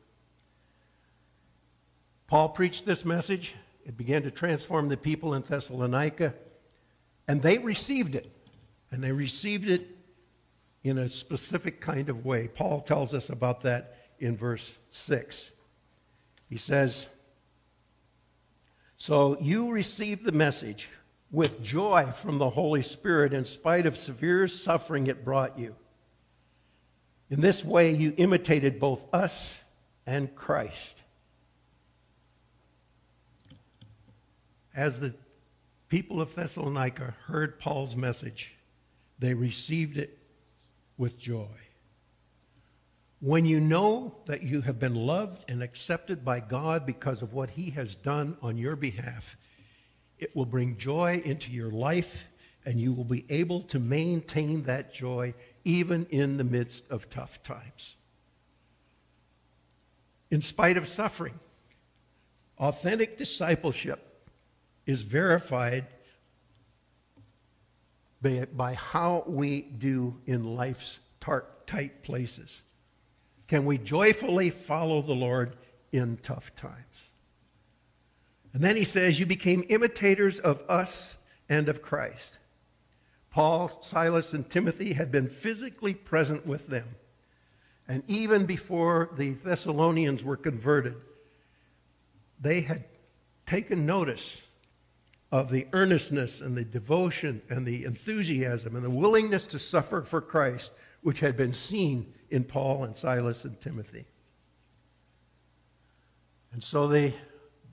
Paul 2.27 2.49
preached 2.49 2.87
this 2.87 3.05
message. 3.05 3.55
It 3.85 3.97
began 3.97 4.23
to 4.23 4.31
transform 4.31 4.89
the 4.89 4.97
people 4.97 5.35
in 5.35 5.43
Thessalonica, 5.43 6.35
and 7.29 7.43
they 7.43 7.59
received 7.59 8.15
it. 8.15 8.31
And 8.91 9.03
they 9.03 9.13
received 9.13 9.69
it 9.69 9.89
in 10.85 10.99
a 10.99 11.09
specific 11.09 11.81
kind 11.81 12.09
of 12.09 12.25
way. 12.25 12.49
Paul 12.49 12.81
tells 12.81 13.13
us 13.13 13.29
about 13.29 13.63
that 13.63 13.97
in 14.19 14.37
verse 14.37 14.79
6. 14.91 15.51
He 16.49 16.57
says, 16.57 17.09
So 18.97 19.39
you 19.41 19.71
received 19.71 20.25
the 20.25 20.33
message 20.33 20.89
with 21.31 21.63
joy 21.63 22.13
from 22.13 22.39
the 22.39 22.51
Holy 22.51 22.83
Spirit 22.83 23.33
in 23.33 23.45
spite 23.45 23.87
of 23.87 23.97
severe 23.97 24.47
suffering 24.47 25.09
it 25.09 25.25
brought 25.25 25.59
you. 25.59 25.75
In 27.31 27.41
this 27.41 27.65
way, 27.65 27.93
you 27.93 28.15
imitated 28.17 28.79
both 28.79 29.13
us 29.13 29.59
and 30.07 30.35
Christ. 30.37 31.03
As 34.75 35.01
the 35.01 35.15
people 35.89 36.21
of 36.21 36.35
Thessalonica 36.35 37.15
heard 37.27 37.61
Paul's 37.61 37.95
message, 37.95 38.57
they 39.19 39.35
received 39.35 39.97
it 39.97 40.19
with 40.99 41.19
joy. 41.19 41.49
When 43.21 43.47
you 43.47 43.61
know 43.61 44.17
that 44.27 44.43
you 44.43 44.63
have 44.63 44.79
been 44.79 44.95
loved 44.95 45.51
and 45.51 45.63
accepted 45.63 46.25
by 46.25 46.41
God 46.41 46.85
because 46.85 47.23
of 47.23 47.33
what 47.33 47.51
He 47.51 47.71
has 47.71 47.95
done 47.95 48.37
on 48.43 48.59
your 48.59 48.77
behalf, 48.77 49.37
it 50.19 50.35
will 50.35 50.47
bring 50.47 50.77
joy 50.77 51.23
into 51.25 51.51
your 51.51 51.71
life 51.71 52.29
and 52.67 52.81
you 52.81 52.93
will 52.93 53.05
be 53.05 53.25
able 53.29 53.63
to 53.63 53.79
maintain 53.79 54.63
that 54.63 54.93
joy 54.93 55.35
even 55.65 56.07
in 56.11 56.37
the 56.37 56.45
midst 56.45 56.91
of 56.91 57.09
tough 57.09 57.43
times. 57.43 57.97
In 60.31 60.41
spite 60.41 60.77
of 60.77 60.89
suffering, 60.89 61.39
authentic 62.59 63.17
discipleship 63.17 64.14
is 64.87 65.03
verified 65.03 65.87
by, 68.21 68.47
by 68.53 68.75
how 68.75 69.25
we 69.27 69.63
do 69.63 70.21
in 70.27 70.57
life's 70.57 71.01
tar- 71.21 71.47
tight 71.67 72.03
places. 72.03 72.63
Can 73.47 73.67
we 73.67 73.79
joyfully 73.79 74.51
follow 74.51 75.03
the 75.03 75.15
Lord 75.15 75.57
in 75.93 76.17
tough 76.17 76.55
times? 76.55 77.11
And 78.53 78.63
then 78.63 78.77
he 78.77 78.85
says, 78.85 79.21
You 79.21 79.27
became 79.27 79.65
imitators 79.69 80.39
of 80.39 80.63
us 80.69 81.19
and 81.49 81.69
of 81.69 81.83
Christ. 81.83 82.39
Paul, 83.31 83.69
Silas, 83.69 84.33
and 84.33 84.49
Timothy 84.49 84.93
had 84.93 85.11
been 85.11 85.29
physically 85.29 85.93
present 85.93 86.47
with 86.47 86.69
them. 86.69 86.95
And 87.89 88.03
even 88.07 88.47
before 88.47 89.11
the 89.17 89.31
Thessalonians 89.31 90.25
were 90.25 90.37
converted, 90.37 90.95
they 92.41 92.63
had 92.63 92.85
taken 93.45 93.85
notice 93.85 94.47
of 95.35 95.51
the 95.51 95.67
earnestness 95.73 96.41
and 96.41 96.57
the 96.57 96.65
devotion 96.65 97.43
and 97.51 97.67
the 97.67 97.85
enthusiasm 97.85 98.77
and 98.77 98.85
the 98.85 98.91
willingness 98.91 99.49
to 99.49 99.59
suffer 99.59 100.01
for 100.03 100.21
Christ, 100.21 100.73
which 101.03 101.19
had 101.19 101.37
been 101.37 101.53
seen 101.53 102.15
in 102.31 102.45
Paul 102.45 102.85
and 102.85 102.97
Silas 102.97 103.45
and 103.45 103.61
Timothy. 103.61 104.05
And 106.53 106.63
so 106.63 106.87
they 106.87 107.15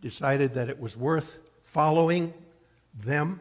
decided 0.02 0.56
that 0.56 0.70
it 0.70 0.80
was 0.80 0.98
worth 0.98 1.38
following 1.62 2.34
them 2.96 3.40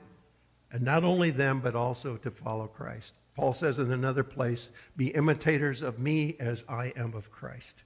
and 0.71 0.83
not 0.83 1.03
only 1.03 1.31
them, 1.31 1.61
but 1.61 1.75
also 1.75 2.19
to 2.19 2.31
follow 2.31 2.67
Christ. 2.67 3.15
Paul 3.35 3.55
says 3.55 3.79
in 3.79 3.91
another 3.91 4.23
place, 4.23 4.71
Be 4.99 5.07
imitators 5.15 5.81
of 5.81 5.99
me 5.99 6.37
as 6.39 6.63
I 6.69 6.93
am 6.95 7.15
of 7.15 7.31
Christ. 7.31 7.85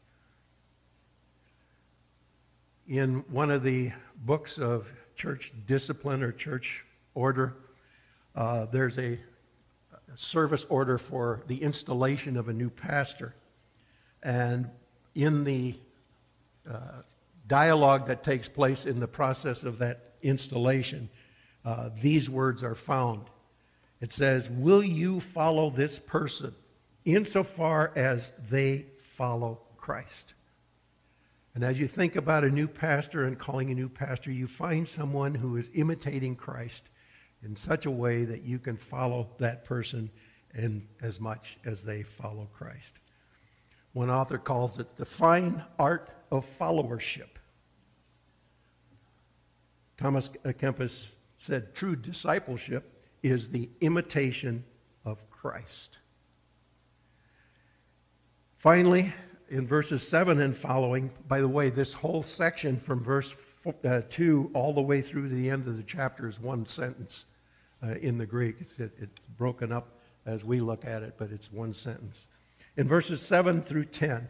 In 2.88 3.25
one 3.29 3.53
of 3.53 3.62
the 3.62 3.92
books 4.16 4.59
of 4.59 4.92
church 5.14 5.53
discipline 5.66 6.22
or 6.22 6.33
church 6.33 6.85
order, 7.14 7.57
uh, 8.35 8.66
there's 8.66 8.98
a, 8.98 9.18
service 10.16 10.64
order 10.68 10.98
for 10.98 11.42
the 11.46 11.57
installation 11.62 12.37
of 12.37 12.48
a 12.48 12.53
new 12.53 12.70
pastor. 12.70 13.35
And 14.22 14.70
in 15.14 15.44
the 15.44 15.74
uh, 16.70 17.03
dialogue 17.46 18.07
that 18.07 18.22
takes 18.22 18.48
place 18.48 18.87
in 18.87 19.00
the 19.00 19.09
process 19.09 19.64
of 19.64 19.79
that 19.79 20.14
installation, 20.22 21.09
uh, 21.64 21.90
these 22.00 22.31
words 22.31 22.62
are 22.62 22.74
found. 22.74 23.22
It 24.00 24.12
says, 24.12 24.48
Will 24.48 24.83
you 24.83 25.20
follow 25.20 25.70
this 25.70 25.98
person 25.98 26.55
insofar 27.05 27.92
as 27.96 28.33
they 28.50 28.87
follow 28.98 29.61
Christ? 29.77 30.35
And 31.55 31.62
as 31.62 31.79
you 31.79 31.87
think 31.87 32.17
about 32.17 32.43
a 32.43 32.51
new 32.51 32.67
pastor 32.67 33.25
and 33.25 33.38
calling 33.38 33.71
a 33.71 33.75
new 33.75 33.88
pastor, 33.88 34.33
you 34.33 34.49
find 34.49 34.87
someone 34.88 35.37
who 35.37 35.57
is 35.57 35.71
imitating 35.75 36.35
Christ 36.35 36.90
in 37.43 37.55
such 37.55 37.87
a 37.87 37.90
way 37.90 38.25
that 38.25 38.43
you 38.43 38.59
can 38.59 38.77
follow 38.77 39.29
that 39.38 39.64
person 39.64 40.11
as 41.01 41.21
much 41.21 41.59
as 41.64 41.85
they 41.85 42.03
follow 42.03 42.49
Christ. 42.53 42.99
One 43.93 44.11
author 44.11 44.38
calls 44.38 44.79
it 44.81 44.97
the 44.97 45.05
fine 45.05 45.62
art 45.79 46.11
of 46.31 46.47
followership. 46.59 47.29
Thomas 49.97 50.31
Kempis 50.45 51.12
said, 51.38 51.75
True 51.75 51.95
discipleship 51.95 53.05
is 53.23 53.51
the 53.51 53.69
imitation 53.81 54.64
of 55.05 55.31
Christ. 55.31 55.99
Finally, 58.57 59.12
in 59.48 59.66
verses 59.66 60.07
7 60.07 60.40
and 60.40 60.57
following, 60.57 61.11
by 61.28 61.40
the 61.40 61.48
way, 61.48 61.70
this 61.70 61.92
whole 61.92 62.22
section 62.22 62.78
from 62.78 63.02
verse 63.02 63.35
uh, 63.85 64.00
2 64.09 64.50
all 64.54 64.72
the 64.72 64.83
way 64.83 65.00
through 65.00 65.28
to 65.28 65.35
the 65.35 65.50
end 65.50 65.66
of 65.66 65.76
the 65.76 65.83
chapter 65.83 66.26
is 66.26 66.40
one 66.40 66.66
sentence 66.66 67.26
uh, 67.83 67.94
in 67.96 68.18
the 68.18 68.26
Greek. 68.26 68.57
It's, 68.61 68.78
it, 68.78 68.92
it's 68.98 69.26
broken 69.26 69.72
up 69.72 69.98
as 70.26 70.44
we 70.44 70.61
look 70.61 70.85
at 70.85 71.02
it, 71.02 71.14
but 71.18 71.30
it's 71.30 71.52
one 71.52 71.72
sentence. 71.72 72.28
In 72.76 72.88
verses 72.88 73.20
7 73.20 73.62
through 73.62 73.87
10, 73.87 74.28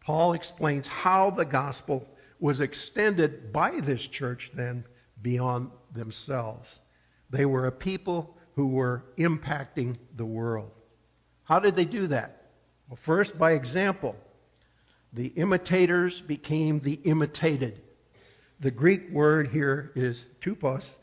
Paul 0.00 0.32
explains 0.32 0.86
how 0.86 1.30
the 1.30 1.44
gospel 1.44 2.08
was 2.40 2.60
extended 2.60 3.52
by 3.52 3.80
this 3.80 4.06
church 4.06 4.50
then 4.54 4.84
beyond 5.20 5.70
themselves. 5.92 6.80
They 7.30 7.44
were 7.44 7.66
a 7.66 7.72
people 7.72 8.36
who 8.54 8.68
were 8.68 9.04
impacting 9.18 9.96
the 10.14 10.24
world. 10.24 10.70
How 11.44 11.60
did 11.60 11.76
they 11.76 11.84
do 11.84 12.06
that? 12.08 12.50
Well, 12.88 12.96
first, 12.96 13.38
by 13.38 13.52
example. 13.52 14.16
The 15.16 15.28
imitators 15.28 16.20
became 16.20 16.80
the 16.80 17.00
imitated. 17.04 17.80
The 18.60 18.70
Greek 18.70 19.10
word 19.10 19.48
here 19.48 19.90
is 19.94 20.26
tupos. 20.40 20.96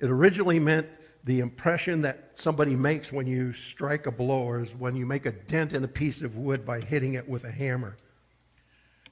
It 0.00 0.10
originally 0.10 0.58
meant 0.58 0.88
the 1.22 1.38
impression 1.38 2.02
that 2.02 2.30
somebody 2.34 2.74
makes 2.74 3.12
when 3.12 3.28
you 3.28 3.52
strike 3.52 4.06
a 4.06 4.10
blow 4.10 4.42
or 4.42 4.60
is 4.60 4.74
when 4.74 4.96
you 4.96 5.06
make 5.06 5.24
a 5.24 5.30
dent 5.30 5.72
in 5.72 5.84
a 5.84 5.88
piece 5.88 6.20
of 6.20 6.36
wood 6.36 6.66
by 6.66 6.80
hitting 6.80 7.14
it 7.14 7.28
with 7.28 7.44
a 7.44 7.52
hammer. 7.52 7.96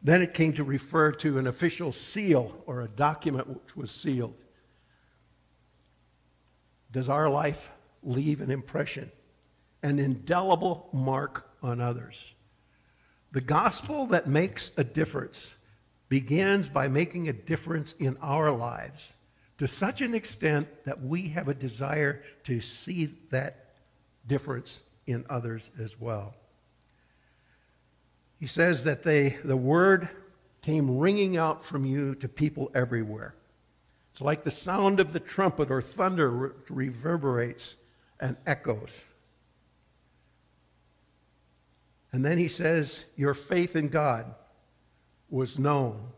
Then 0.02 0.22
it 0.22 0.34
came 0.34 0.52
to 0.54 0.64
refer 0.64 1.12
to 1.12 1.38
an 1.38 1.46
official 1.46 1.92
seal 1.92 2.60
or 2.66 2.80
a 2.80 2.88
document 2.88 3.48
which 3.48 3.76
was 3.76 3.92
sealed. 3.92 4.42
Does 6.90 7.08
our 7.08 7.30
life 7.30 7.70
leave 8.02 8.40
an 8.40 8.50
impression, 8.50 9.12
an 9.84 10.00
indelible 10.00 10.88
mark 10.92 11.48
on 11.62 11.80
others? 11.80 12.34
The 13.32 13.40
gospel 13.40 14.06
that 14.06 14.26
makes 14.26 14.72
a 14.76 14.84
difference 14.84 15.56
begins 16.08 16.68
by 16.68 16.88
making 16.88 17.28
a 17.28 17.32
difference 17.32 17.92
in 17.98 18.16
our 18.22 18.50
lives 18.50 19.14
to 19.58 19.68
such 19.68 20.00
an 20.00 20.14
extent 20.14 20.68
that 20.84 21.02
we 21.02 21.28
have 21.28 21.48
a 21.48 21.54
desire 21.54 22.22
to 22.44 22.60
see 22.60 23.06
that 23.30 23.74
difference 24.26 24.82
in 25.06 25.24
others 25.28 25.70
as 25.78 26.00
well. 26.00 26.34
He 28.38 28.46
says 28.46 28.84
that 28.84 29.02
they, 29.02 29.30
the 29.44 29.56
word 29.56 30.08
came 30.62 30.98
ringing 30.98 31.36
out 31.36 31.64
from 31.64 31.84
you 31.84 32.14
to 32.16 32.28
people 32.28 32.70
everywhere. 32.74 33.34
It's 34.12 34.20
like 34.20 34.44
the 34.44 34.50
sound 34.50 35.00
of 35.00 35.12
the 35.12 35.20
trumpet 35.20 35.70
or 35.70 35.82
thunder 35.82 36.54
reverberates 36.70 37.76
and 38.20 38.36
echoes. 38.46 39.06
And 42.12 42.24
then 42.24 42.38
he 42.38 42.48
says, 42.48 43.04
Your 43.16 43.34
faith 43.34 43.76
in 43.76 43.88
God 43.88 44.34
was 45.28 45.58
known. 45.58 46.12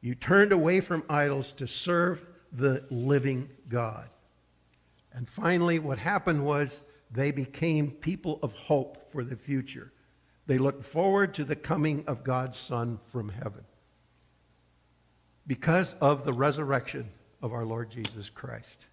You 0.00 0.14
turned 0.14 0.52
away 0.52 0.80
from 0.80 1.04
idols 1.08 1.52
to 1.52 1.66
serve 1.66 2.24
the 2.52 2.84
living 2.90 3.50
God. 3.68 4.08
And 5.12 5.28
finally, 5.28 5.78
what 5.78 5.98
happened 5.98 6.44
was 6.44 6.82
they 7.10 7.30
became 7.30 7.90
people 7.90 8.38
of 8.42 8.52
hope 8.52 9.08
for 9.10 9.24
the 9.24 9.36
future. 9.36 9.92
They 10.46 10.58
looked 10.58 10.84
forward 10.84 11.34
to 11.34 11.44
the 11.44 11.56
coming 11.56 12.04
of 12.06 12.24
God's 12.24 12.58
Son 12.58 12.98
from 13.04 13.30
heaven 13.30 13.64
because 15.46 15.94
of 15.94 16.24
the 16.24 16.32
resurrection 16.32 17.10
of 17.40 17.52
our 17.52 17.64
Lord 17.64 17.90
Jesus 17.90 18.30
Christ. 18.30 18.86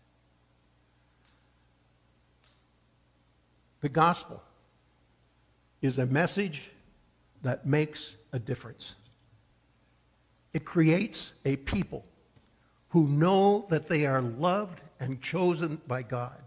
The 3.81 3.89
gospel 3.89 4.41
is 5.83 5.99
a 5.99 6.05
message 6.05 6.71
that 7.43 7.67
makes 7.67 8.15
a 8.31 8.39
difference. 8.39 8.95
It 10.53 10.63
creates 10.63 11.33
a 11.43 11.57
people 11.57 12.05
who 12.89 13.07
know 13.07 13.65
that 13.69 13.89
they 13.89 14.05
are 14.05 14.21
loved 14.21 14.81
and 14.99 15.21
chosen 15.21 15.81
by 15.85 16.03
God, 16.03 16.41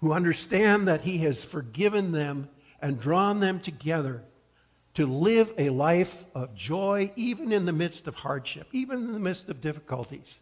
who 0.00 0.12
understand 0.12 0.88
that 0.88 1.02
He 1.02 1.18
has 1.18 1.44
forgiven 1.44 2.10
them 2.10 2.48
and 2.80 2.98
drawn 2.98 3.38
them 3.38 3.60
together 3.60 4.24
to 4.94 5.06
live 5.06 5.52
a 5.56 5.68
life 5.68 6.24
of 6.34 6.52
joy, 6.52 7.12
even 7.14 7.52
in 7.52 7.64
the 7.64 7.72
midst 7.72 8.08
of 8.08 8.16
hardship, 8.16 8.66
even 8.72 9.04
in 9.04 9.12
the 9.12 9.20
midst 9.20 9.48
of 9.50 9.60
difficulties, 9.60 10.40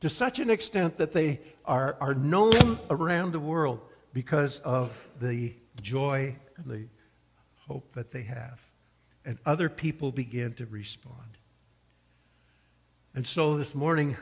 to 0.00 0.10
such 0.10 0.38
an 0.38 0.50
extent 0.50 0.98
that 0.98 1.12
they 1.12 1.40
are, 1.64 1.96
are 2.00 2.14
known 2.14 2.78
around 2.90 3.32
the 3.32 3.40
world 3.40 3.80
because 4.12 4.58
of 4.60 5.08
the 5.20 5.54
joy 5.80 6.36
and 6.58 6.66
the 6.66 6.86
hope 7.68 7.92
that 7.92 8.10
they 8.10 8.22
have. 8.22 8.64
And 9.24 9.38
other 9.44 9.68
people 9.68 10.10
began 10.10 10.54
to 10.54 10.66
respond. 10.66 11.38
And 13.14 13.26
so 13.26 13.56
this 13.56 13.74
morning, 13.74 14.16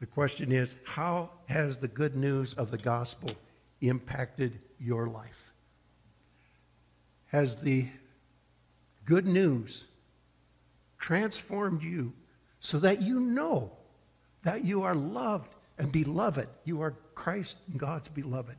the 0.00 0.06
question 0.06 0.52
is 0.52 0.76
how 0.84 1.30
has 1.46 1.78
the 1.78 1.88
good 1.88 2.16
news 2.16 2.54
of 2.54 2.70
the 2.70 2.78
gospel 2.78 3.32
impacted 3.80 4.60
your 4.78 5.08
life? 5.08 5.52
Has 7.26 7.56
the 7.56 7.88
good 9.04 9.26
news 9.26 9.86
transformed 10.98 11.82
you 11.82 12.12
so 12.60 12.78
that 12.78 13.02
you 13.02 13.20
know 13.20 13.72
that 14.42 14.64
you 14.64 14.82
are 14.82 14.94
loved 14.94 15.54
and 15.78 15.92
beloved? 15.92 16.48
You 16.64 16.80
are 16.80 16.94
Christ 17.14 17.58
and 17.70 17.78
God's 17.78 18.08
beloved, 18.08 18.56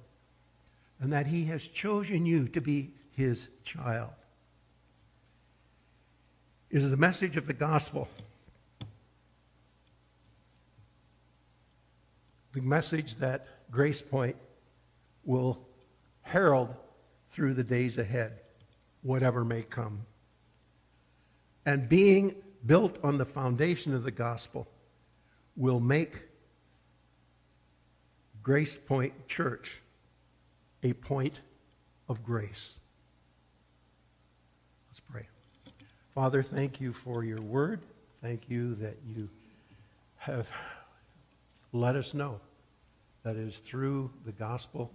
and 1.00 1.14
that 1.14 1.28
He 1.28 1.46
has 1.46 1.68
chosen 1.68 2.26
you 2.26 2.48
to 2.50 2.62
be 2.62 2.92
His 3.20 3.50
child. 3.66 4.12
Is 6.72 6.90
the 6.90 6.96
message 6.96 7.36
of 7.36 7.48
the 7.48 7.54
gospel 7.54 8.08
the 12.54 12.62
message 12.62 13.16
that 13.16 13.46
Grace 13.70 14.02
Point 14.02 14.38
will 15.26 15.60
herald 16.22 16.74
through 17.30 17.56
the 17.56 17.64
days 17.64 17.98
ahead, 17.98 18.40
whatever 19.02 19.44
may 19.44 19.64
come. 19.64 20.06
And 21.66 21.90
being 21.90 22.36
built 22.66 23.00
on 23.04 23.18
the 23.18 23.26
foundation 23.26 23.94
of 23.94 24.04
the 24.04 24.12
gospel 24.12 24.66
will 25.58 25.82
make 25.82 26.22
Grace 28.42 28.78
Point 28.78 29.28
Church 29.28 29.82
a 30.84 30.94
point 30.94 31.42
of 32.08 32.24
grace. 32.24 32.79
Let's 35.00 35.12
pray. 35.12 35.28
Father, 36.14 36.44
thank 36.44 36.82
you 36.82 36.92
for 36.92 37.24
your 37.24 37.40
word. 37.40 37.80
Thank 38.22 38.50
you 38.50 38.76
that 38.76 38.98
you 39.08 39.30
have 40.18 40.50
let 41.72 41.96
us 41.96 42.14
know 42.14 42.42
that 43.24 43.38
it 43.38 43.48
is 43.48 43.60
through 43.60 44.10
the 44.26 44.34
gospel, 44.34 44.92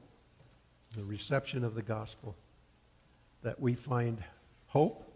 the 0.95 1.05
reception 1.05 1.65
of 1.65 1.75
the 1.75 1.83
gospel, 1.83 2.35
that 3.43 3.59
we 3.59 3.75
find 3.75 4.23
hope, 4.67 5.11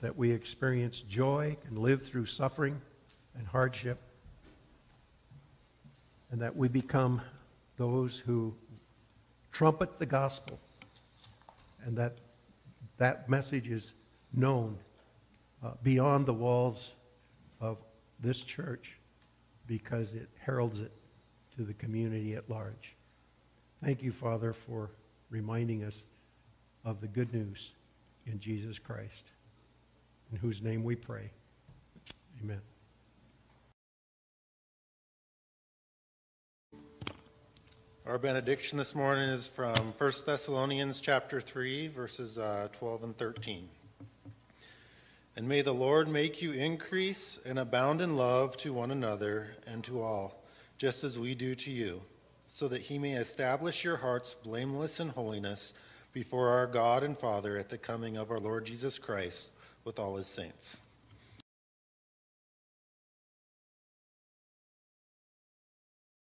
that 0.00 0.16
we 0.16 0.32
experience 0.32 1.00
joy 1.08 1.56
and 1.68 1.78
live 1.78 2.02
through 2.02 2.26
suffering 2.26 2.80
and 3.38 3.46
hardship, 3.46 4.00
and 6.32 6.40
that 6.40 6.56
we 6.56 6.66
become 6.66 7.20
those 7.76 8.18
who 8.18 8.54
trumpet 9.52 10.00
the 10.00 10.06
gospel, 10.06 10.58
and 11.84 11.96
that 11.96 12.14
that 12.98 13.28
message 13.28 13.68
is 13.68 13.94
known 14.32 14.78
uh, 15.62 15.72
beyond 15.82 16.26
the 16.26 16.32
walls 16.32 16.94
of 17.60 17.78
this 18.20 18.40
church 18.40 18.98
because 19.66 20.14
it 20.14 20.28
heralds 20.38 20.80
it 20.80 20.92
to 21.56 21.62
the 21.62 21.74
community 21.74 22.34
at 22.34 22.48
large. 22.50 22.94
Thank 23.82 24.02
you, 24.02 24.12
Father, 24.12 24.52
for 24.52 24.90
reminding 25.30 25.84
us 25.84 26.04
of 26.84 27.00
the 27.00 27.08
good 27.08 27.32
news 27.32 27.72
in 28.26 28.40
Jesus 28.40 28.78
Christ, 28.78 29.30
in 30.32 30.38
whose 30.38 30.62
name 30.62 30.84
we 30.84 30.96
pray. 30.96 31.30
Amen. 32.42 32.73
Our 38.06 38.18
benediction 38.18 38.76
this 38.76 38.94
morning 38.94 39.30
is 39.30 39.48
from 39.48 39.94
1 39.96 40.12
Thessalonians 40.26 41.00
chapter 41.00 41.40
3, 41.40 41.88
verses 41.88 42.36
uh, 42.36 42.68
12 42.70 43.02
and 43.02 43.16
13. 43.16 43.66
And 45.36 45.48
may 45.48 45.62
the 45.62 45.72
Lord 45.72 46.06
make 46.06 46.42
you 46.42 46.52
increase 46.52 47.40
and 47.46 47.58
abound 47.58 48.02
in 48.02 48.14
love 48.14 48.58
to 48.58 48.74
one 48.74 48.90
another 48.90 49.56
and 49.66 49.82
to 49.84 50.02
all, 50.02 50.44
just 50.76 51.02
as 51.02 51.18
we 51.18 51.34
do 51.34 51.54
to 51.54 51.70
you, 51.70 52.02
so 52.46 52.68
that 52.68 52.82
he 52.82 52.98
may 52.98 53.12
establish 53.12 53.84
your 53.84 53.96
hearts 53.96 54.34
blameless 54.34 55.00
in 55.00 55.08
holiness 55.08 55.72
before 56.12 56.50
our 56.50 56.66
God 56.66 57.02
and 57.02 57.16
Father 57.16 57.56
at 57.56 57.70
the 57.70 57.78
coming 57.78 58.18
of 58.18 58.30
our 58.30 58.36
Lord 58.36 58.66
Jesus 58.66 58.98
Christ 58.98 59.48
with 59.82 59.98
all 59.98 60.16
his 60.16 60.26
saints. 60.26 60.82